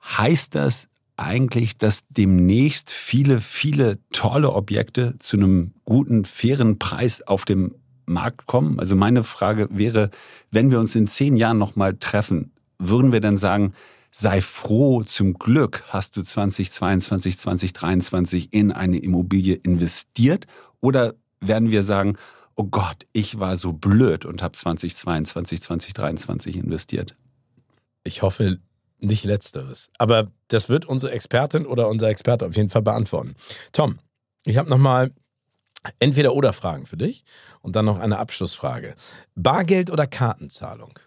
[0.03, 0.87] Heißt das,
[1.17, 8.45] eigentlich, dass demnächst viele, viele tolle Objekte zu einem guten, fairen Preis auf dem Markt
[8.45, 8.80] kommen?
[8.80, 10.10] Also meine Frage wäre,
[10.52, 13.74] wenn wir uns in zehn Jahren nochmal treffen, würden wir dann sagen,
[14.12, 20.45] sei froh, zum Glück hast du 2022, 2023 in eine Immobilie investiert?
[20.82, 22.17] Oder werden wir sagen,
[22.56, 27.15] oh Gott, ich war so blöd und habe 2022, 2023 investiert?
[28.04, 28.60] Ich hoffe,
[29.01, 29.91] nicht letzteres.
[29.97, 33.35] Aber das wird unsere Expertin oder unser Experte auf jeden Fall beantworten.
[33.71, 33.99] Tom,
[34.45, 35.11] ich habe nochmal
[35.99, 37.23] entweder oder Fragen für dich
[37.61, 38.95] und dann noch eine Abschlussfrage.
[39.35, 40.99] Bargeld oder Kartenzahlung?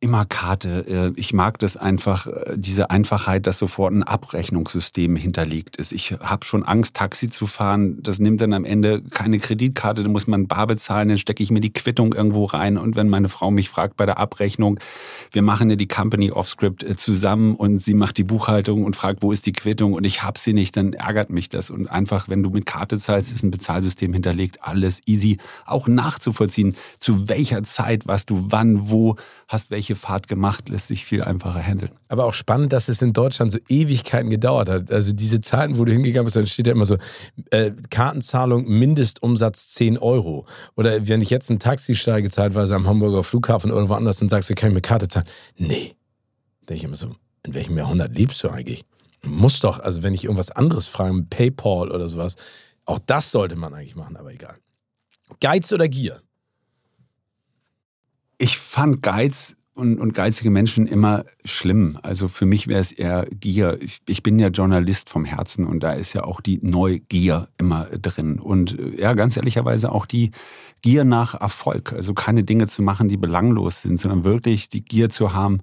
[0.00, 1.12] Immer Karte.
[1.16, 5.92] Äh, ich mag das einfach, äh, diese Einfachheit, dass sofort ein Abrechnungssystem hinterlegt ist.
[5.92, 8.02] Ich habe schon Angst, Taxi zu fahren.
[8.02, 11.50] Das nimmt dann am Ende keine Kreditkarte, da muss man bar bezahlen, dann stecke ich
[11.50, 12.76] mir die Quittung irgendwo rein.
[12.76, 14.78] Und wenn meine Frau mich fragt bei der Abrechnung,
[15.32, 19.22] wir machen ja die Company Offscript äh, zusammen und sie macht die Buchhaltung und fragt,
[19.22, 21.70] wo ist die Quittung und ich habe sie nicht, dann ärgert mich das.
[21.70, 26.76] Und einfach, wenn du mit Karte zahlst, ist ein Bezahlsystem hinterlegt, alles easy, auch nachzuvollziehen,
[27.00, 29.16] zu welcher Zeit warst du wann, wo,
[29.48, 31.92] hast welche welche Fahrt gemacht, lässt sich viel einfacher handeln.
[32.08, 34.90] Aber auch spannend, dass es in Deutschland so Ewigkeiten gedauert hat.
[34.90, 36.96] Also diese Zeiten, wo du hingegangen bist, dann steht ja immer so,
[37.50, 40.46] äh, Kartenzahlung, Mindestumsatz 10 Euro.
[40.74, 44.50] Oder wenn ich jetzt ein Taxi steige, zeitweise am Hamburger Flughafen oder woanders, dann sagst
[44.50, 45.26] du, kann ich mit Karte zahlen?
[45.56, 45.94] Nee.
[46.68, 48.84] Denke ich immer so, in welchem Jahrhundert lebst du eigentlich?
[49.22, 52.34] Du musst doch, also wenn ich irgendwas anderes frage, PayPal oder sowas,
[52.86, 54.56] auch das sollte man eigentlich machen, aber egal.
[55.40, 56.20] Geiz oder Gier?
[58.38, 61.98] Ich fand Geiz und, und geizige Menschen immer schlimm.
[62.02, 63.78] Also für mich wäre es eher Gier.
[63.82, 67.84] Ich, ich, bin ja Journalist vom Herzen und da ist ja auch die Neugier immer
[67.84, 68.40] drin.
[68.40, 70.30] Und äh, ja, ganz ehrlicherweise auch die
[70.80, 71.92] Gier nach Erfolg.
[71.92, 75.60] Also keine Dinge zu machen, die belanglos sind, sondern wirklich die Gier zu haben,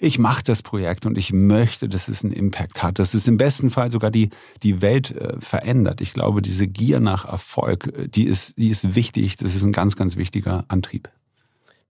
[0.00, 3.36] ich mache das Projekt und ich möchte, dass es einen Impact hat, dass es im
[3.36, 4.30] besten Fall sogar die,
[4.62, 6.00] die Welt äh, verändert.
[6.00, 9.36] Ich glaube, diese Gier nach Erfolg, äh, die ist, die ist wichtig.
[9.36, 11.10] Das ist ein ganz, ganz wichtiger Antrieb.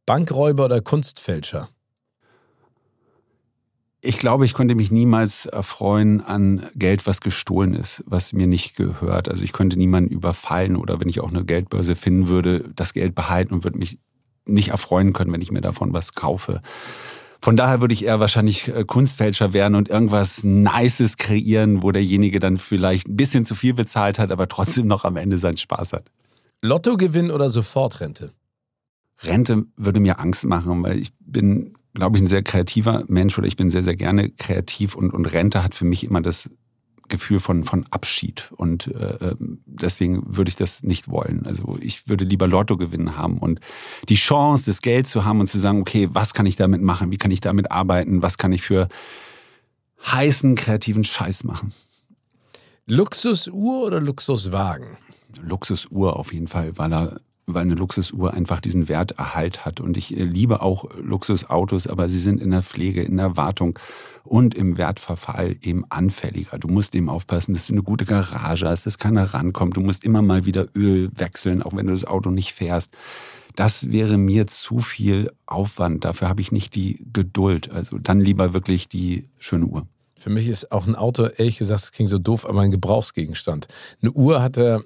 [0.09, 1.69] Bankräuber oder Kunstfälscher?
[4.01, 8.75] Ich glaube, ich konnte mich niemals erfreuen an Geld, was gestohlen ist, was mir nicht
[8.75, 9.29] gehört.
[9.29, 13.15] Also ich könnte niemanden überfallen oder wenn ich auch eine Geldbörse finden würde, das Geld
[13.15, 13.99] behalten und würde mich
[14.47, 16.63] nicht erfreuen können, wenn ich mir davon was kaufe.
[17.43, 22.41] Von daher würde ich eher wahrscheinlich äh, Kunstfälscher werden und irgendwas Nices kreieren, wo derjenige
[22.41, 25.93] dann vielleicht ein bisschen zu viel bezahlt hat, aber trotzdem noch am Ende seinen Spaß
[25.93, 26.11] hat.
[26.63, 28.33] Lottogewinn oder Sofortrente?
[29.23, 33.47] Rente würde mir Angst machen, weil ich bin, glaube ich, ein sehr kreativer Mensch oder
[33.47, 36.51] ich bin sehr, sehr gerne kreativ und, und Rente hat für mich immer das
[37.09, 38.53] Gefühl von, von Abschied.
[38.57, 39.35] Und äh,
[39.67, 41.47] deswegen würde ich das nicht wollen.
[41.47, 43.61] Also ich würde lieber Lotto gewinnen haben und
[44.09, 47.11] die Chance, das Geld zu haben und zu sagen, okay, was kann ich damit machen?
[47.11, 48.23] Wie kann ich damit arbeiten?
[48.23, 48.89] Was kann ich für
[50.07, 51.73] heißen, kreativen Scheiß machen?
[52.87, 54.97] Luxusuhr oder Luxuswagen?
[55.43, 57.21] Luxusuhr auf jeden Fall, weil er
[57.55, 59.81] weil eine Luxusuhr einfach diesen Werterhalt hat.
[59.81, 63.79] Und ich äh, liebe auch Luxusautos, aber sie sind in der Pflege, in der Wartung
[64.25, 66.59] und im Wertverfall eben anfälliger.
[66.59, 69.77] Du musst eben aufpassen, dass du eine gute Garage hast, dass keiner rankommt.
[69.77, 72.97] Du musst immer mal wieder Öl wechseln, auch wenn du das Auto nicht fährst.
[73.57, 76.05] Das wäre mir zu viel Aufwand.
[76.05, 77.71] Dafür habe ich nicht die Geduld.
[77.71, 79.87] Also dann lieber wirklich die schöne Uhr.
[80.17, 83.69] Für mich ist auch ein Auto, ehrlich gesagt, das klingt so doof, aber ein Gebrauchsgegenstand.
[84.03, 84.85] Eine Uhr hatte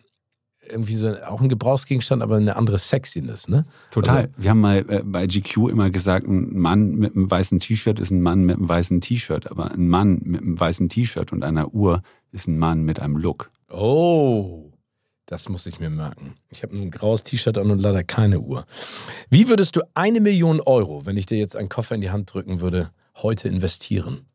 [0.69, 3.65] irgendwie so auch ein Gebrauchsgegenstand, aber eine andere Sexiness, ne?
[3.91, 4.17] Total.
[4.17, 8.01] Also, Wir haben mal äh, bei GQ immer gesagt, ein Mann mit einem weißen T-Shirt
[8.01, 11.43] ist ein Mann mit einem weißen T-Shirt, aber ein Mann mit einem weißen T-Shirt und
[11.43, 13.51] einer Uhr ist ein Mann mit einem Look.
[13.71, 14.71] Oh,
[15.27, 16.35] das muss ich mir merken.
[16.51, 18.65] Ich habe ein graues T-Shirt an und leider keine Uhr.
[19.31, 22.33] Wie würdest du eine Million Euro, wenn ich dir jetzt einen Koffer in die Hand
[22.33, 24.27] drücken würde, heute investieren?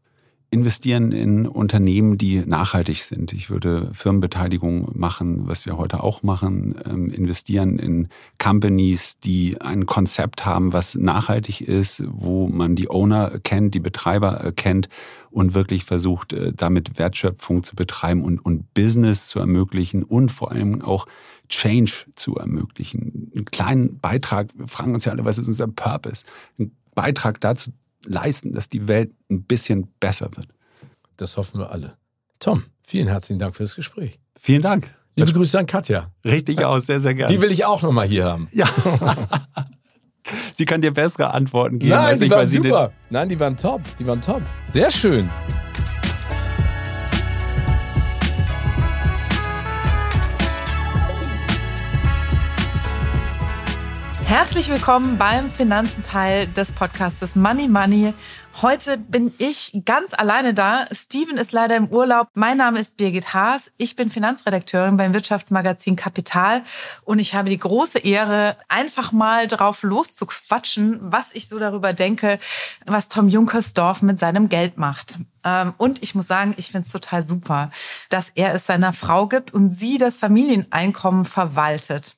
[0.50, 3.34] Investieren in Unternehmen, die nachhaltig sind.
[3.34, 8.08] Ich würde Firmenbeteiligung machen, was wir heute auch machen, ähm, investieren in
[8.38, 14.54] Companies, die ein Konzept haben, was nachhaltig ist, wo man die Owner kennt, die Betreiber
[14.56, 14.88] kennt
[15.32, 20.52] und wirklich versucht, äh, damit Wertschöpfung zu betreiben und, und Business zu ermöglichen und vor
[20.52, 21.08] allem auch
[21.50, 23.32] Change zu ermöglichen.
[23.36, 26.24] Einen kleinen Beitrag, wir fragen uns ja alle, was ist unser Purpose?
[26.58, 27.72] Ein Beitrag dazu
[28.08, 30.48] leisten, dass die Welt ein bisschen besser wird.
[31.18, 31.98] Das hoffen wir alle.
[32.40, 34.20] Tom, vielen herzlichen Dank fürs Gespräch.
[34.40, 34.94] Vielen Dank.
[35.16, 36.12] Liebe Grüße an Katja.
[36.24, 37.34] Richtig aus, sehr, sehr gerne.
[37.34, 38.48] Die will ich auch nochmal hier haben.
[38.52, 38.68] Ja.
[40.54, 41.92] sie kann dir bessere Antworten geben.
[41.92, 42.92] Nein, die ich, waren super.
[43.10, 43.82] Nein, die waren top.
[43.98, 44.44] Die waren top.
[44.70, 45.28] Sehr schön.
[54.38, 58.14] Herzlich willkommen beim Finanzenteil des Podcasts Money Money.
[58.62, 60.86] Heute bin ich ganz alleine da.
[60.92, 62.28] Steven ist leider im Urlaub.
[62.36, 63.72] Mein Name ist Birgit Haas.
[63.78, 66.62] Ich bin Finanzredakteurin beim Wirtschaftsmagazin Kapital
[67.04, 72.38] und ich habe die große Ehre, einfach mal drauf loszuquatschen, was ich so darüber denke,
[72.86, 75.18] was Tom Junkersdorf mit seinem Geld macht.
[75.44, 77.72] Ähm, und ich muss sagen, ich finde es total super,
[78.10, 82.17] dass er es seiner Frau gibt und sie das Familieneinkommen verwaltet.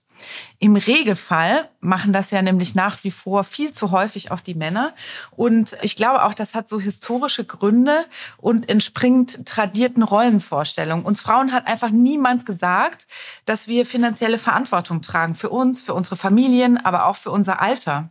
[0.60, 4.94] Im Regelfall machen das ja nämlich nach wie vor viel zu häufig auch die Männer.
[5.32, 8.06] Und ich glaube auch, das hat so historische Gründe
[8.38, 11.06] und entspringt tradierten Rollenvorstellungen.
[11.06, 13.08] Uns Frauen hat einfach niemand gesagt,
[13.46, 18.10] dass wir finanzielle Verantwortung tragen für uns, für unsere Familien, aber auch für unser Alter.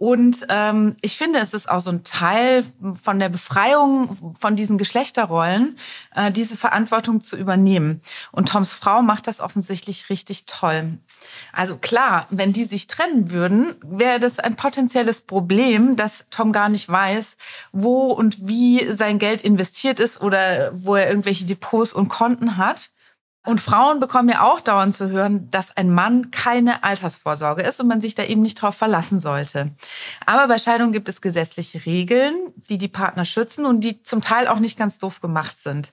[0.00, 2.64] Und ähm, ich finde, es ist auch so ein Teil
[3.02, 5.76] von der Befreiung von diesen Geschlechterrollen,
[6.14, 8.00] äh, diese Verantwortung zu übernehmen.
[8.32, 10.96] Und Toms Frau macht das offensichtlich richtig toll.
[11.52, 16.68] Also klar, wenn die sich trennen würden, wäre das ein potenzielles Problem, dass Tom gar
[16.68, 17.36] nicht weiß,
[17.72, 22.90] wo und wie sein Geld investiert ist oder wo er irgendwelche Depots und Konten hat.
[23.46, 27.88] Und Frauen bekommen ja auch dauernd zu hören, dass ein Mann keine Altersvorsorge ist und
[27.88, 29.70] man sich da eben nicht drauf verlassen sollte.
[30.26, 32.34] Aber bei Scheidung gibt es gesetzliche Regeln,
[32.68, 35.92] die die Partner schützen und die zum Teil auch nicht ganz doof gemacht sind.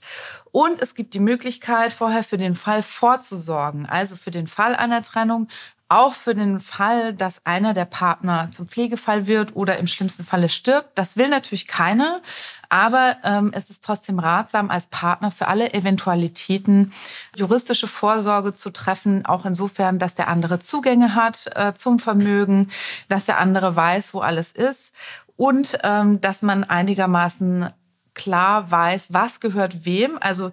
[0.51, 3.85] Und es gibt die Möglichkeit, vorher für den Fall vorzusorgen.
[3.85, 5.47] Also für den Fall einer Trennung
[5.89, 10.49] auch für den Fall, dass einer der Partner zum Pflegefall wird oder im schlimmsten Falle
[10.49, 10.89] stirbt.
[10.95, 12.21] Das will natürlich keiner,
[12.69, 16.93] aber ähm, es ist trotzdem ratsam, als Partner für alle Eventualitäten
[17.35, 22.69] juristische Vorsorge zu treffen, auch insofern, dass der andere Zugänge hat äh, zum Vermögen,
[23.09, 24.93] dass der andere weiß, wo alles ist
[25.35, 27.69] und ähm, dass man einigermaßen
[28.13, 30.17] klar weiß, was gehört wem.
[30.19, 30.51] Also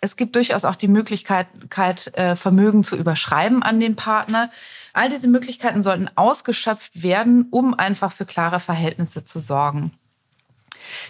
[0.00, 1.46] es gibt durchaus auch die Möglichkeit,
[2.14, 4.50] äh, Vermögen zu überschreiben an den Partner.
[4.92, 9.92] All diese Möglichkeiten sollten ausgeschöpft werden, um einfach für klare Verhältnisse zu sorgen.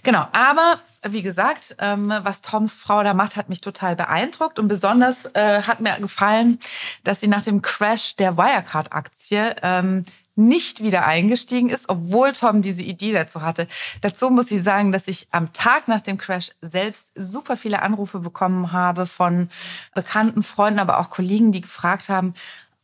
[0.02, 4.68] Genau, aber wie gesagt, ähm, was Toms Frau da macht, hat mich total beeindruckt und
[4.68, 6.58] besonders äh, hat mir gefallen,
[7.04, 10.04] dass sie nach dem Crash der Wirecard-Aktie ähm,
[10.34, 13.68] nicht wieder eingestiegen ist, obwohl Tom diese Idee dazu hatte.
[14.00, 18.20] Dazu muss ich sagen, dass ich am Tag nach dem Crash selbst super viele Anrufe
[18.20, 19.50] bekommen habe von
[19.94, 22.34] bekannten Freunden, aber auch Kollegen, die gefragt haben,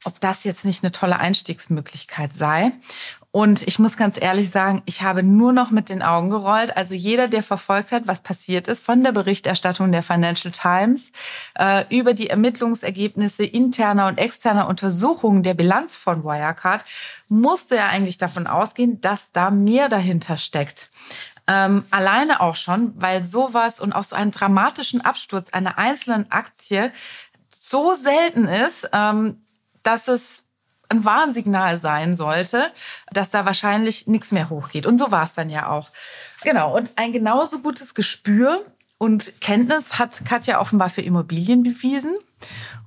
[0.05, 2.73] ob das jetzt nicht eine tolle Einstiegsmöglichkeit sei.
[3.31, 6.77] Und ich muss ganz ehrlich sagen, ich habe nur noch mit den Augen gerollt.
[6.79, 11.13] Also jeder, der verfolgt hat, was passiert ist, von der Berichterstattung der Financial Times
[11.59, 16.85] äh, über die Ermittlungsergebnisse interner und externer Untersuchungen der Bilanz von Wirecard,
[17.29, 20.91] musste er eigentlich davon ausgehen, dass da mehr dahinter steckt.
[21.47, 26.93] Ähm, alleine auch schon, weil sowas und auch so einen dramatischen Absturz einer einzelnen Aktie
[27.49, 29.43] so selten ist, ähm,
[29.83, 30.45] dass es
[30.89, 32.73] ein Warnsignal sein sollte,
[33.13, 34.87] dass da wahrscheinlich nichts mehr hochgeht.
[34.87, 35.91] Und so war es dann ja auch.
[36.43, 36.77] Genau.
[36.77, 38.65] Und ein genauso gutes Gespür
[38.97, 42.17] und Kenntnis hat Katja offenbar für Immobilien bewiesen.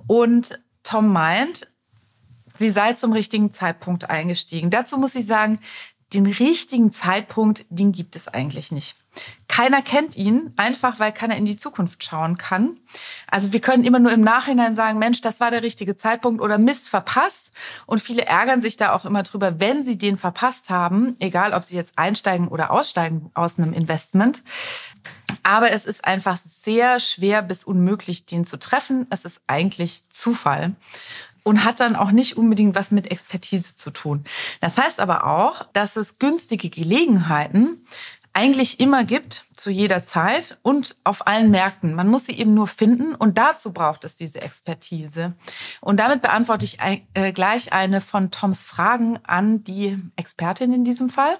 [0.06, 1.68] Und Tom meint,
[2.54, 4.70] sie sei zum richtigen Zeitpunkt eingestiegen.
[4.70, 5.58] Dazu muss ich sagen,
[6.12, 8.96] den richtigen Zeitpunkt, den gibt es eigentlich nicht.
[9.48, 12.78] Keiner kennt ihn, einfach weil keiner in die Zukunft schauen kann.
[13.30, 16.56] Also wir können immer nur im Nachhinein sagen, Mensch, das war der richtige Zeitpunkt oder
[16.56, 17.52] Mist verpasst.
[17.84, 21.64] Und viele ärgern sich da auch immer drüber, wenn sie den verpasst haben, egal ob
[21.64, 24.42] sie jetzt einsteigen oder aussteigen aus einem Investment.
[25.42, 29.06] Aber es ist einfach sehr schwer bis unmöglich, den zu treffen.
[29.10, 30.74] Es ist eigentlich Zufall
[31.42, 34.24] und hat dann auch nicht unbedingt was mit Expertise zu tun.
[34.60, 37.84] Das heißt aber auch, dass es günstige Gelegenheiten
[38.34, 41.94] eigentlich immer gibt, zu jeder Zeit und auf allen Märkten.
[41.94, 45.34] Man muss sie eben nur finden und dazu braucht es diese Expertise.
[45.80, 51.10] Und damit beantworte ich äh, gleich eine von Toms Fragen an die Expertin in diesem
[51.10, 51.36] Fall.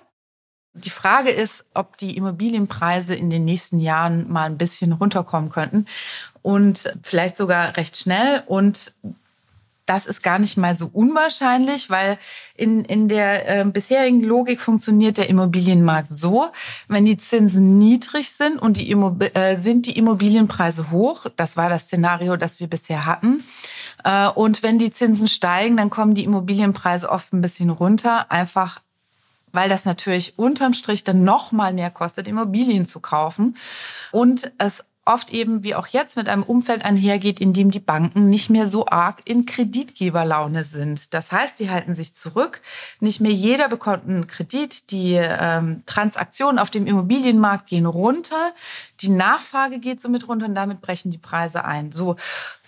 [0.74, 5.86] Die Frage ist, ob die Immobilienpreise in den nächsten Jahren mal ein bisschen runterkommen könnten
[6.40, 8.42] und vielleicht sogar recht schnell.
[8.46, 8.94] Und
[9.86, 12.18] das ist gar nicht mal so unwahrscheinlich, weil
[12.56, 16.50] in, in der äh, bisherigen Logik funktioniert der Immobilienmarkt so,
[16.88, 21.68] wenn die Zinsen niedrig sind und die Immob äh, sind die Immobilienpreise hoch, das war
[21.68, 23.44] das Szenario, das wir bisher hatten,
[24.04, 28.80] äh, und wenn die Zinsen steigen, dann kommen die Immobilienpreise oft ein bisschen runter, einfach
[29.54, 33.56] weil das natürlich unterm Strich dann noch mal mehr kostet, Immobilien zu kaufen
[34.10, 38.28] und es oft eben wie auch jetzt mit einem Umfeld einhergeht, in dem die Banken
[38.30, 41.12] nicht mehr so arg in Kreditgeberlaune sind.
[41.12, 42.60] Das heißt, die halten sich zurück.
[43.00, 44.92] Nicht mehr jeder bekommt einen Kredit.
[44.92, 48.52] Die ähm, Transaktionen auf dem Immobilienmarkt gehen runter.
[49.00, 51.90] Die Nachfrage geht somit runter und damit brechen die Preise ein.
[51.90, 52.16] So,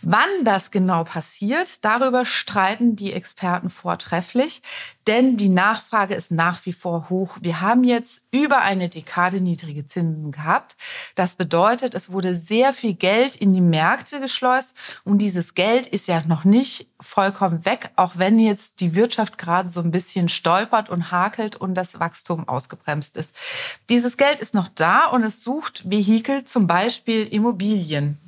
[0.04, 4.62] wann das genau passiert, darüber streiten die Experten vortrefflich,
[5.06, 7.36] denn die Nachfrage ist nach wie vor hoch.
[7.40, 10.76] Wir haben jetzt über eine Dekade niedrige Zinsen gehabt.
[11.14, 14.74] Das bedeutet, es wurde sehr viel Geld in die Märkte geschleust
[15.04, 19.68] und dieses Geld ist ja noch nicht vollkommen weg, auch wenn jetzt die Wirtschaft gerade
[19.68, 23.34] so ein bisschen stolpert und hakelt und das Wachstum ausgebremst ist.
[23.88, 28.23] Dieses Geld ist noch da und es sucht Vehikel, zum Beispiel Immobilien.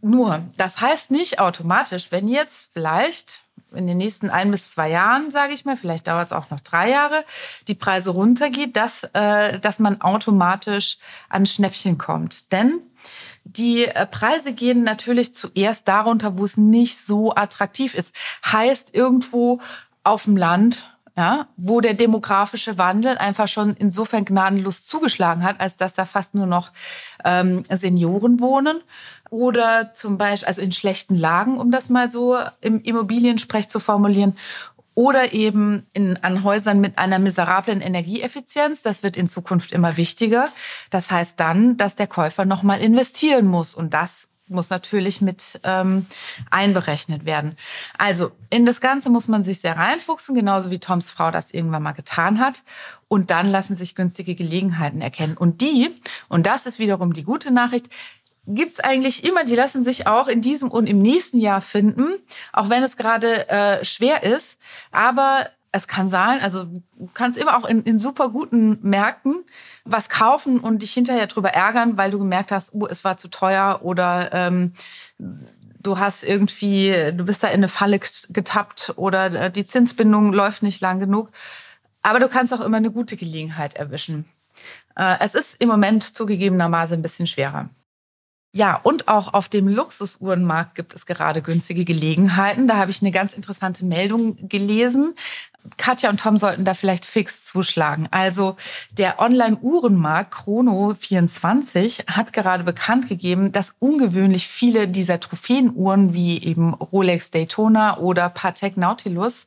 [0.00, 3.42] Nur, das heißt nicht automatisch, wenn jetzt vielleicht
[3.74, 6.60] in den nächsten ein bis zwei Jahren, sage ich mal, vielleicht dauert es auch noch
[6.60, 7.24] drei Jahre,
[7.66, 12.52] die Preise runtergeht, dass, äh, dass man automatisch an Schnäppchen kommt.
[12.52, 12.80] Denn
[13.44, 18.14] die äh, Preise gehen natürlich zuerst darunter, wo es nicht so attraktiv ist.
[18.44, 19.60] Heißt irgendwo
[20.04, 20.82] auf dem Land,
[21.16, 26.36] ja, wo der demografische Wandel einfach schon insofern gnadenlos zugeschlagen hat, als dass da fast
[26.36, 26.70] nur noch
[27.24, 28.80] ähm, Senioren wohnen
[29.30, 34.36] oder zum Beispiel, also in schlechten Lagen, um das mal so im Immobiliensprech zu formulieren,
[34.98, 38.82] oder eben in, an Häusern mit einer miserablen Energieeffizienz.
[38.82, 40.48] Das wird in Zukunft immer wichtiger.
[40.90, 46.06] Das heißt dann, dass der Käufer nochmal investieren muss und das muss natürlich mit ähm,
[46.50, 47.56] einberechnet werden.
[47.96, 51.82] Also in das Ganze muss man sich sehr reinfuchsen, genauso wie Toms Frau das irgendwann
[51.82, 52.62] mal getan hat.
[53.08, 55.36] Und dann lassen sich günstige Gelegenheiten erkennen.
[55.36, 55.94] Und die,
[56.28, 57.86] und das ist wiederum die gute Nachricht,
[58.54, 62.08] gibt's eigentlich immer, die lassen sich auch in diesem und im nächsten Jahr finden,
[62.52, 64.58] auch wenn es gerade äh, schwer ist.
[64.90, 69.44] Aber es kann sein, also du kannst immer auch in, in super guten Märkten
[69.84, 73.28] was kaufen und dich hinterher drüber ärgern, weil du gemerkt hast, uh, es war zu
[73.28, 74.72] teuer oder ähm,
[75.18, 80.62] du hast irgendwie, du bist da in eine Falle getappt oder äh, die Zinsbindung läuft
[80.62, 81.30] nicht lang genug.
[82.02, 84.24] Aber du kannst auch immer eine gute Gelegenheit erwischen.
[84.96, 87.68] Äh, es ist im Moment zugegebenermaßen ein bisschen schwerer.
[88.52, 92.66] Ja, und auch auf dem Luxusuhrenmarkt gibt es gerade günstige Gelegenheiten.
[92.66, 95.14] Da habe ich eine ganz interessante Meldung gelesen.
[95.76, 98.08] Katja und Tom sollten da vielleicht fix zuschlagen.
[98.10, 98.56] Also
[98.92, 107.30] der Online-Uhrenmarkt Chrono24 hat gerade bekannt gegeben, dass ungewöhnlich viele dieser Trophäenuhren wie eben Rolex
[107.30, 109.46] Daytona oder Patek Nautilus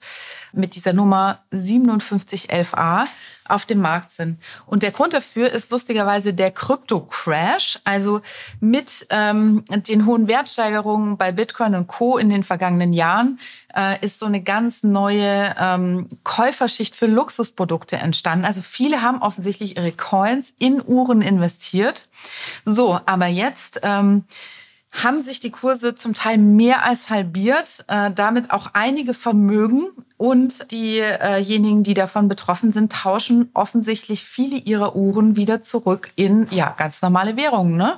[0.54, 3.06] mit dieser Nummer 5711a
[3.52, 4.40] auf dem Markt sind.
[4.66, 7.80] Und der Grund dafür ist lustigerweise der Krypto-Crash.
[7.84, 8.22] Also
[8.60, 12.18] mit ähm, den hohen Wertsteigerungen bei Bitcoin und Co.
[12.18, 13.40] in den vergangenen Jahren
[13.76, 18.46] äh, ist so eine ganz neue ähm, Käuferschicht für Luxusprodukte entstanden.
[18.46, 22.08] Also viele haben offensichtlich ihre Coins in Uhren investiert.
[22.66, 24.26] So, aber jetzt ähm,
[24.92, 30.72] haben sich die Kurse zum Teil mehr als halbiert, äh, damit auch einige Vermögen und
[30.72, 37.02] diejenigen, die davon betroffen sind, tauschen offensichtlich viele ihrer Uhren wieder zurück in ja ganz
[37.02, 37.98] normale Währungen, ne?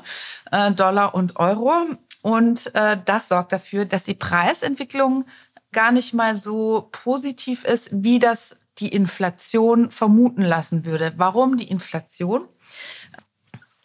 [0.51, 1.73] Äh, Dollar und Euro.
[2.21, 5.25] Und äh, das sorgt dafür, dass die Preisentwicklung
[5.73, 11.13] gar nicht mal so positiv ist, wie das die Inflation vermuten lassen würde.
[11.17, 12.47] Warum die Inflation?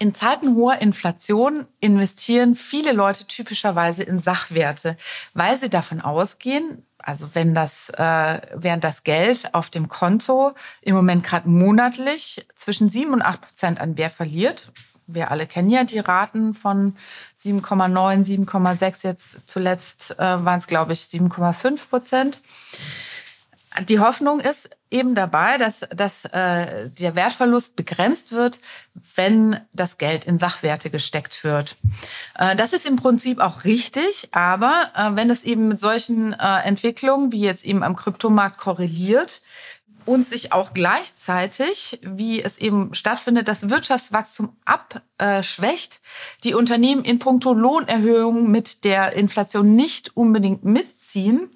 [0.00, 4.96] In Zeiten hoher Inflation investieren viele Leute typischerweise in Sachwerte,
[5.34, 10.94] weil sie davon ausgehen, also wenn das, äh, während das Geld auf dem Konto im
[10.94, 14.70] Moment gerade monatlich zwischen 7 und 8 Prozent an Wert verliert,
[15.08, 16.94] wir alle kennen ja die Raten von
[17.36, 22.42] 7,9, 7,6, jetzt zuletzt äh, waren es, glaube ich, 7,5 Prozent
[23.80, 28.60] die Hoffnung ist eben dabei, dass, dass äh, der Wertverlust begrenzt wird,
[29.14, 31.76] wenn das Geld in Sachwerte gesteckt wird.
[32.36, 36.60] Äh, das ist im Prinzip auch richtig, aber äh, wenn es eben mit solchen äh,
[36.64, 39.42] Entwicklungen wie jetzt eben am Kryptomarkt korreliert,
[40.08, 46.00] und sich auch gleichzeitig, wie es eben stattfindet, das Wirtschaftswachstum abschwächt,
[46.44, 51.50] die Unternehmen in puncto Lohnerhöhung mit der Inflation nicht unbedingt mitziehen,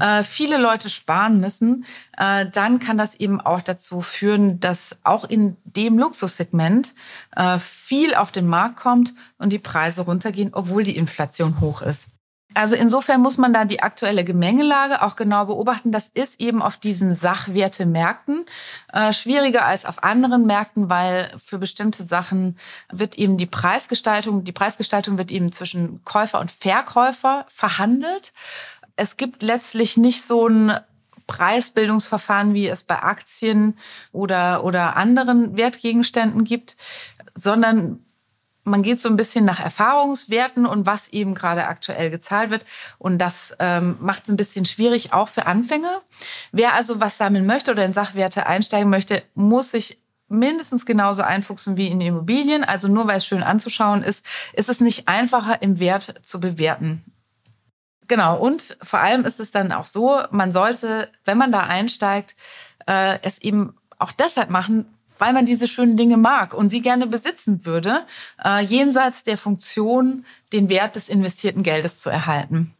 [0.00, 1.84] äh, viele Leute sparen müssen,
[2.16, 6.94] äh, dann kann das eben auch dazu führen, dass auch in dem Luxussegment
[7.36, 12.08] äh, viel auf den Markt kommt und die Preise runtergehen, obwohl die Inflation hoch ist.
[12.54, 15.92] Also insofern muss man da die aktuelle Gemengelage auch genau beobachten.
[15.92, 18.44] Das ist eben auf diesen Sachwertemärkten
[18.92, 22.58] äh, schwieriger als auf anderen Märkten, weil für bestimmte Sachen
[22.90, 28.32] wird eben die Preisgestaltung, die Preisgestaltung wird eben zwischen Käufer und Verkäufer verhandelt.
[29.02, 30.78] Es gibt letztlich nicht so ein
[31.26, 33.76] Preisbildungsverfahren, wie es bei Aktien
[34.12, 36.76] oder, oder anderen Wertgegenständen gibt,
[37.34, 37.98] sondern
[38.62, 42.64] man geht so ein bisschen nach Erfahrungswerten und was eben gerade aktuell gezahlt wird.
[42.98, 46.02] Und das ähm, macht es ein bisschen schwierig, auch für Anfänger.
[46.52, 49.98] Wer also was sammeln möchte oder in Sachwerte einsteigen möchte, muss sich
[50.28, 52.62] mindestens genauso einfuchsen wie in Immobilien.
[52.62, 57.04] Also nur weil es schön anzuschauen ist, ist es nicht einfacher im Wert zu bewerten.
[58.08, 62.36] Genau, und vor allem ist es dann auch so, man sollte, wenn man da einsteigt,
[62.86, 64.86] äh, es eben auch deshalb machen,
[65.18, 68.04] weil man diese schönen Dinge mag und sie gerne besitzen würde,
[68.44, 72.74] äh, jenseits der Funktion, den Wert des investierten Geldes zu erhalten.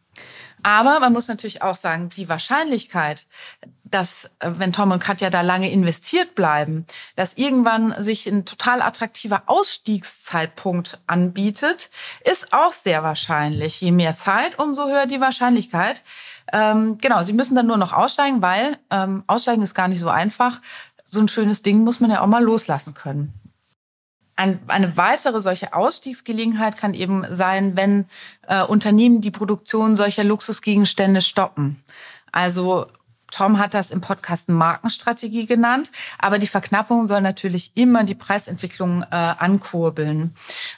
[0.63, 3.27] Aber man muss natürlich auch sagen, die Wahrscheinlichkeit,
[3.95, 6.85] dass, äh, wenn Tom und Katja da lange investiert bleiben,
[7.17, 11.91] dass irgendwann sich ein total attraktiver Ausstiegszeitpunkt anbietet,
[12.25, 13.81] ist auch sehr wahrscheinlich.
[13.81, 16.03] Je mehr Zeit, umso höher die Wahrscheinlichkeit.
[16.53, 20.09] Ähm, genau, sie müssen dann nur noch aussteigen, weil ähm, aussteigen ist gar nicht so
[20.09, 20.61] einfach
[21.13, 23.35] so ein schönes Ding muss man ja auch mal loslassen können.
[24.35, 28.07] Ein, eine weitere solche Ausstiegsgelegenheit kann eben sein, wenn
[28.49, 31.85] äh, Unternehmen die Produktion solcher Luxusgegenstände stoppen.
[32.33, 32.87] Also
[33.33, 35.91] Tom hat das im Podcast Markenstrategie genannt.
[36.19, 40.35] Aber die Verknappung soll natürlich immer die Preisentwicklung äh, ankurbeln.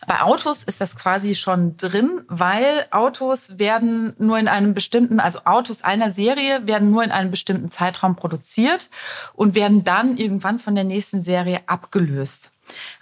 [0.07, 5.40] Bei Autos ist das quasi schon drin, weil Autos werden nur in einem bestimmten, also
[5.44, 8.88] Autos einer Serie werden nur in einem bestimmten Zeitraum produziert
[9.34, 12.52] und werden dann irgendwann von der nächsten Serie abgelöst.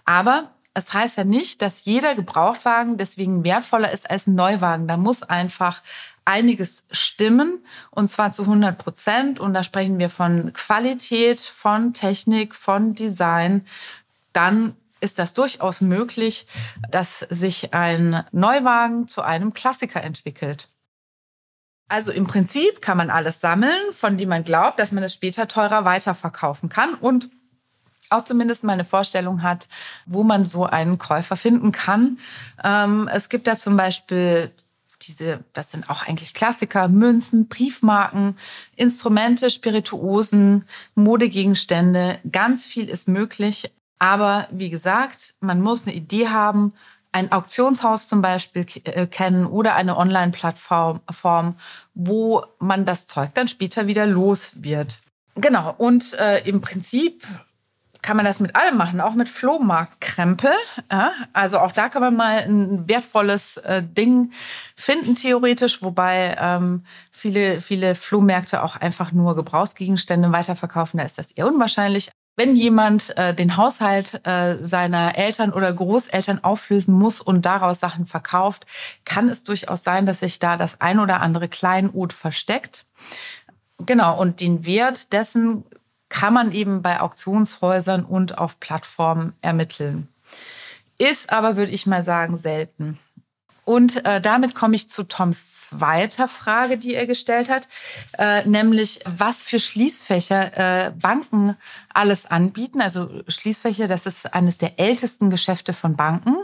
[0.05, 4.89] Aber es heißt ja nicht, dass jeder Gebrauchtwagen deswegen wertvoller ist als ein Neuwagen.
[4.89, 5.83] Da muss einfach
[6.25, 9.39] einiges stimmen und zwar zu 100 Prozent.
[9.39, 13.66] Und da sprechen wir von Qualität, von Technik, von Design.
[14.33, 16.47] Dann ist das durchaus möglich,
[16.91, 20.68] dass sich ein Neuwagen zu einem Klassiker entwickelt.
[21.89, 25.49] Also im Prinzip kann man alles sammeln, von dem man glaubt, dass man es später
[25.49, 27.29] teurer weiterverkaufen kann und
[28.13, 29.69] auch zumindest mal eine Vorstellung hat,
[30.07, 32.19] wo man so einen Käufer finden kann.
[32.63, 34.51] Ähm, es gibt da zum Beispiel
[35.03, 38.37] diese, das sind auch eigentlich Klassiker, Münzen, Briefmarken,
[38.77, 42.19] Instrumente, Spirituosen, Modegegenstände.
[42.31, 43.73] Ganz viel ist möglich.
[43.99, 46.73] Aber wie gesagt, man muss eine Idee haben,
[47.13, 51.57] ein Auktionshaus zum Beispiel äh, kennen oder eine Online-Plattform,
[51.95, 55.03] wo man das Zeug dann später wieder los wird.
[55.35, 57.25] Genau, und äh, im Prinzip
[58.03, 60.50] kann man das mit allem machen, auch mit Flohmarktkrempel.
[60.90, 64.32] Ja, also auch da kann man mal ein wertvolles äh, Ding
[64.76, 70.98] finden, theoretisch, wobei ähm, viele, viele Flohmärkte auch einfach nur Gebrauchsgegenstände weiterverkaufen.
[70.98, 72.11] Da ist das eher unwahrscheinlich.
[72.34, 78.07] Wenn jemand äh, den Haushalt äh, seiner Eltern oder Großeltern auflösen muss und daraus Sachen
[78.07, 78.66] verkauft,
[79.05, 82.86] kann es durchaus sein, dass sich da das ein oder andere Kleinod versteckt.
[83.78, 85.64] Genau, und den Wert dessen
[86.13, 90.09] kann man eben bei Auktionshäusern und auf Plattformen ermitteln.
[90.99, 92.99] Ist aber, würde ich mal sagen, selten.
[93.65, 97.69] Und äh, damit komme ich zu Toms zweiter Frage, die er gestellt hat,
[98.19, 101.57] äh, nämlich was für Schließfächer äh, Banken
[101.95, 102.81] alles anbieten.
[102.81, 106.37] Also Schließfächer, das ist eines der ältesten Geschäfte von Banken.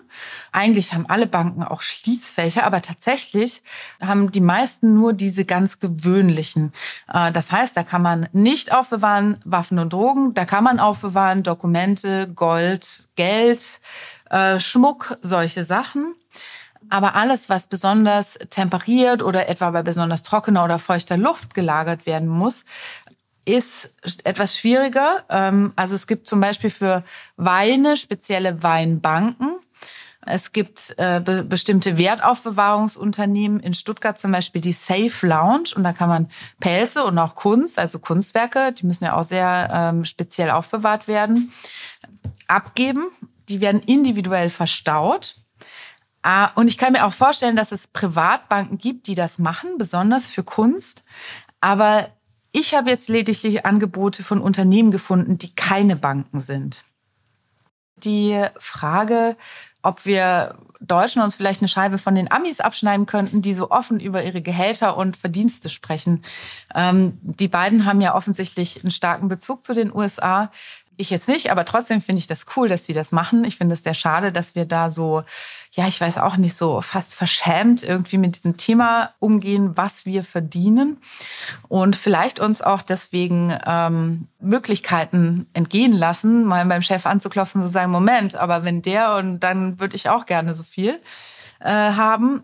[0.53, 3.63] Eigentlich haben alle Banken auch Schließfächer, aber tatsächlich
[4.01, 6.73] haben die meisten nur diese ganz gewöhnlichen.
[7.13, 11.43] Äh, das heißt, da kann man nicht aufbewahren Waffen und Drogen, da kann man aufbewahren
[11.43, 13.81] Dokumente, Gold, Geld,
[14.31, 16.15] äh, Schmuck, solche Sachen.
[16.91, 22.29] Aber alles, was besonders temperiert oder etwa bei besonders trockener oder feuchter Luft gelagert werden
[22.29, 22.65] muss,
[23.45, 23.91] ist
[24.25, 25.25] etwas schwieriger.
[25.31, 27.03] Ähm, also es gibt zum Beispiel für
[27.37, 29.57] Weine spezielle Weinbanken.
[30.27, 35.71] Es gibt äh, be bestimmte Wertaufbewahrungsunternehmen in Stuttgart, zum Beispiel die Safe Lounge.
[35.75, 36.31] Und da kann man
[36.61, 41.53] Pelze und auch Kunst, also Kunstwerke, die müssen ja auch sehr ähm, speziell aufbewahrt werden,
[42.47, 43.07] abgeben.
[43.49, 45.37] Die werden individuell verstaut.
[46.31, 50.27] Ah, und ich kann mir auch vorstellen, dass es Privatbanken gibt, die das machen, besonders
[50.27, 51.03] für Kunst.
[51.63, 52.11] Aber
[52.53, 56.85] Ich habe jetzt lediglich Angebote von Unternehmen gefunden, die keine Banken sind.
[57.97, 59.37] Die Frage,
[59.83, 64.01] ob wir Deutschen uns vielleicht eine Scheibe von den Amis abschneiden könnten, die so offen
[64.01, 66.23] über ihre Gehälter und Verdienste sprechen.
[66.75, 70.51] Ähm, die beiden haben ja offensichtlich einen starken Bezug zu den USA.
[71.01, 73.45] Ich jetzt nicht, aber trotzdem finde ich das cool, dass sie das machen.
[73.45, 75.23] Ich finde es sehr schade, dass wir da so,
[75.71, 80.25] ja, ich weiß auch nicht, so fast verschämt irgendwie mit diesem Thema umgehen, was wir
[80.25, 80.99] verdienen.
[81.69, 87.73] Und vielleicht uns auch deswegen ähm, Möglichkeiten entgehen lassen, mal beim Chef anzuklopfen und zu
[87.73, 91.01] sagen, Moment, aber wenn der und dann würde ich auch gerne so viel
[91.61, 92.43] äh, haben.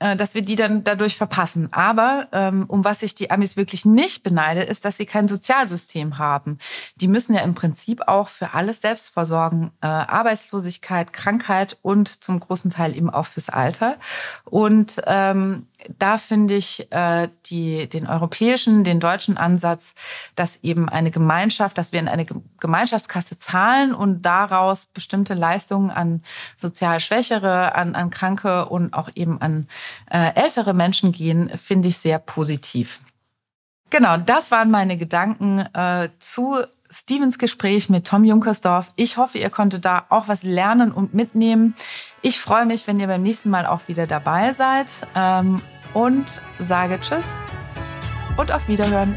[0.00, 1.72] Äh, dass wir die dann dadurch verpassen.
[1.72, 6.18] Aber ähm, um was ich die Amis wirklich nicht beneide, ist, dass sie kein Sozialsystem
[6.18, 6.58] haben.
[6.96, 9.72] Die müssen ja im Prinzip auch für alles selbst versorgen.
[9.80, 13.96] Äh, Arbeitslosigkeit, Krankheit und zum großen Teil eben auch fürs Alter.
[14.44, 15.66] Und ähm,
[15.98, 19.94] da finde ich äh, die, den europäischen, den deutschen Ansatz,
[20.34, 22.26] dass eben eine Gemeinschaft, dass wir in eine
[22.60, 26.22] Gemeinschaftskasse zahlen und daraus bestimmte Leistungen an
[26.56, 29.68] sozial Schwächere, an, an Kranke und auch eben an
[30.10, 33.00] äh, ältere Menschen gehen, finde ich sehr positiv.
[33.90, 36.58] Genau, das waren meine Gedanken äh, zu
[36.90, 38.90] Stevens Gespräch mit Tom Junkersdorf.
[38.96, 41.74] Ich hoffe, ihr konntet da auch was lernen und mitnehmen.
[42.22, 45.62] Ich freue mich, wenn ihr beim nächsten Mal auch wieder dabei seid ähm,
[45.94, 47.36] und sage Tschüss
[48.36, 49.16] und auf Wiederhören.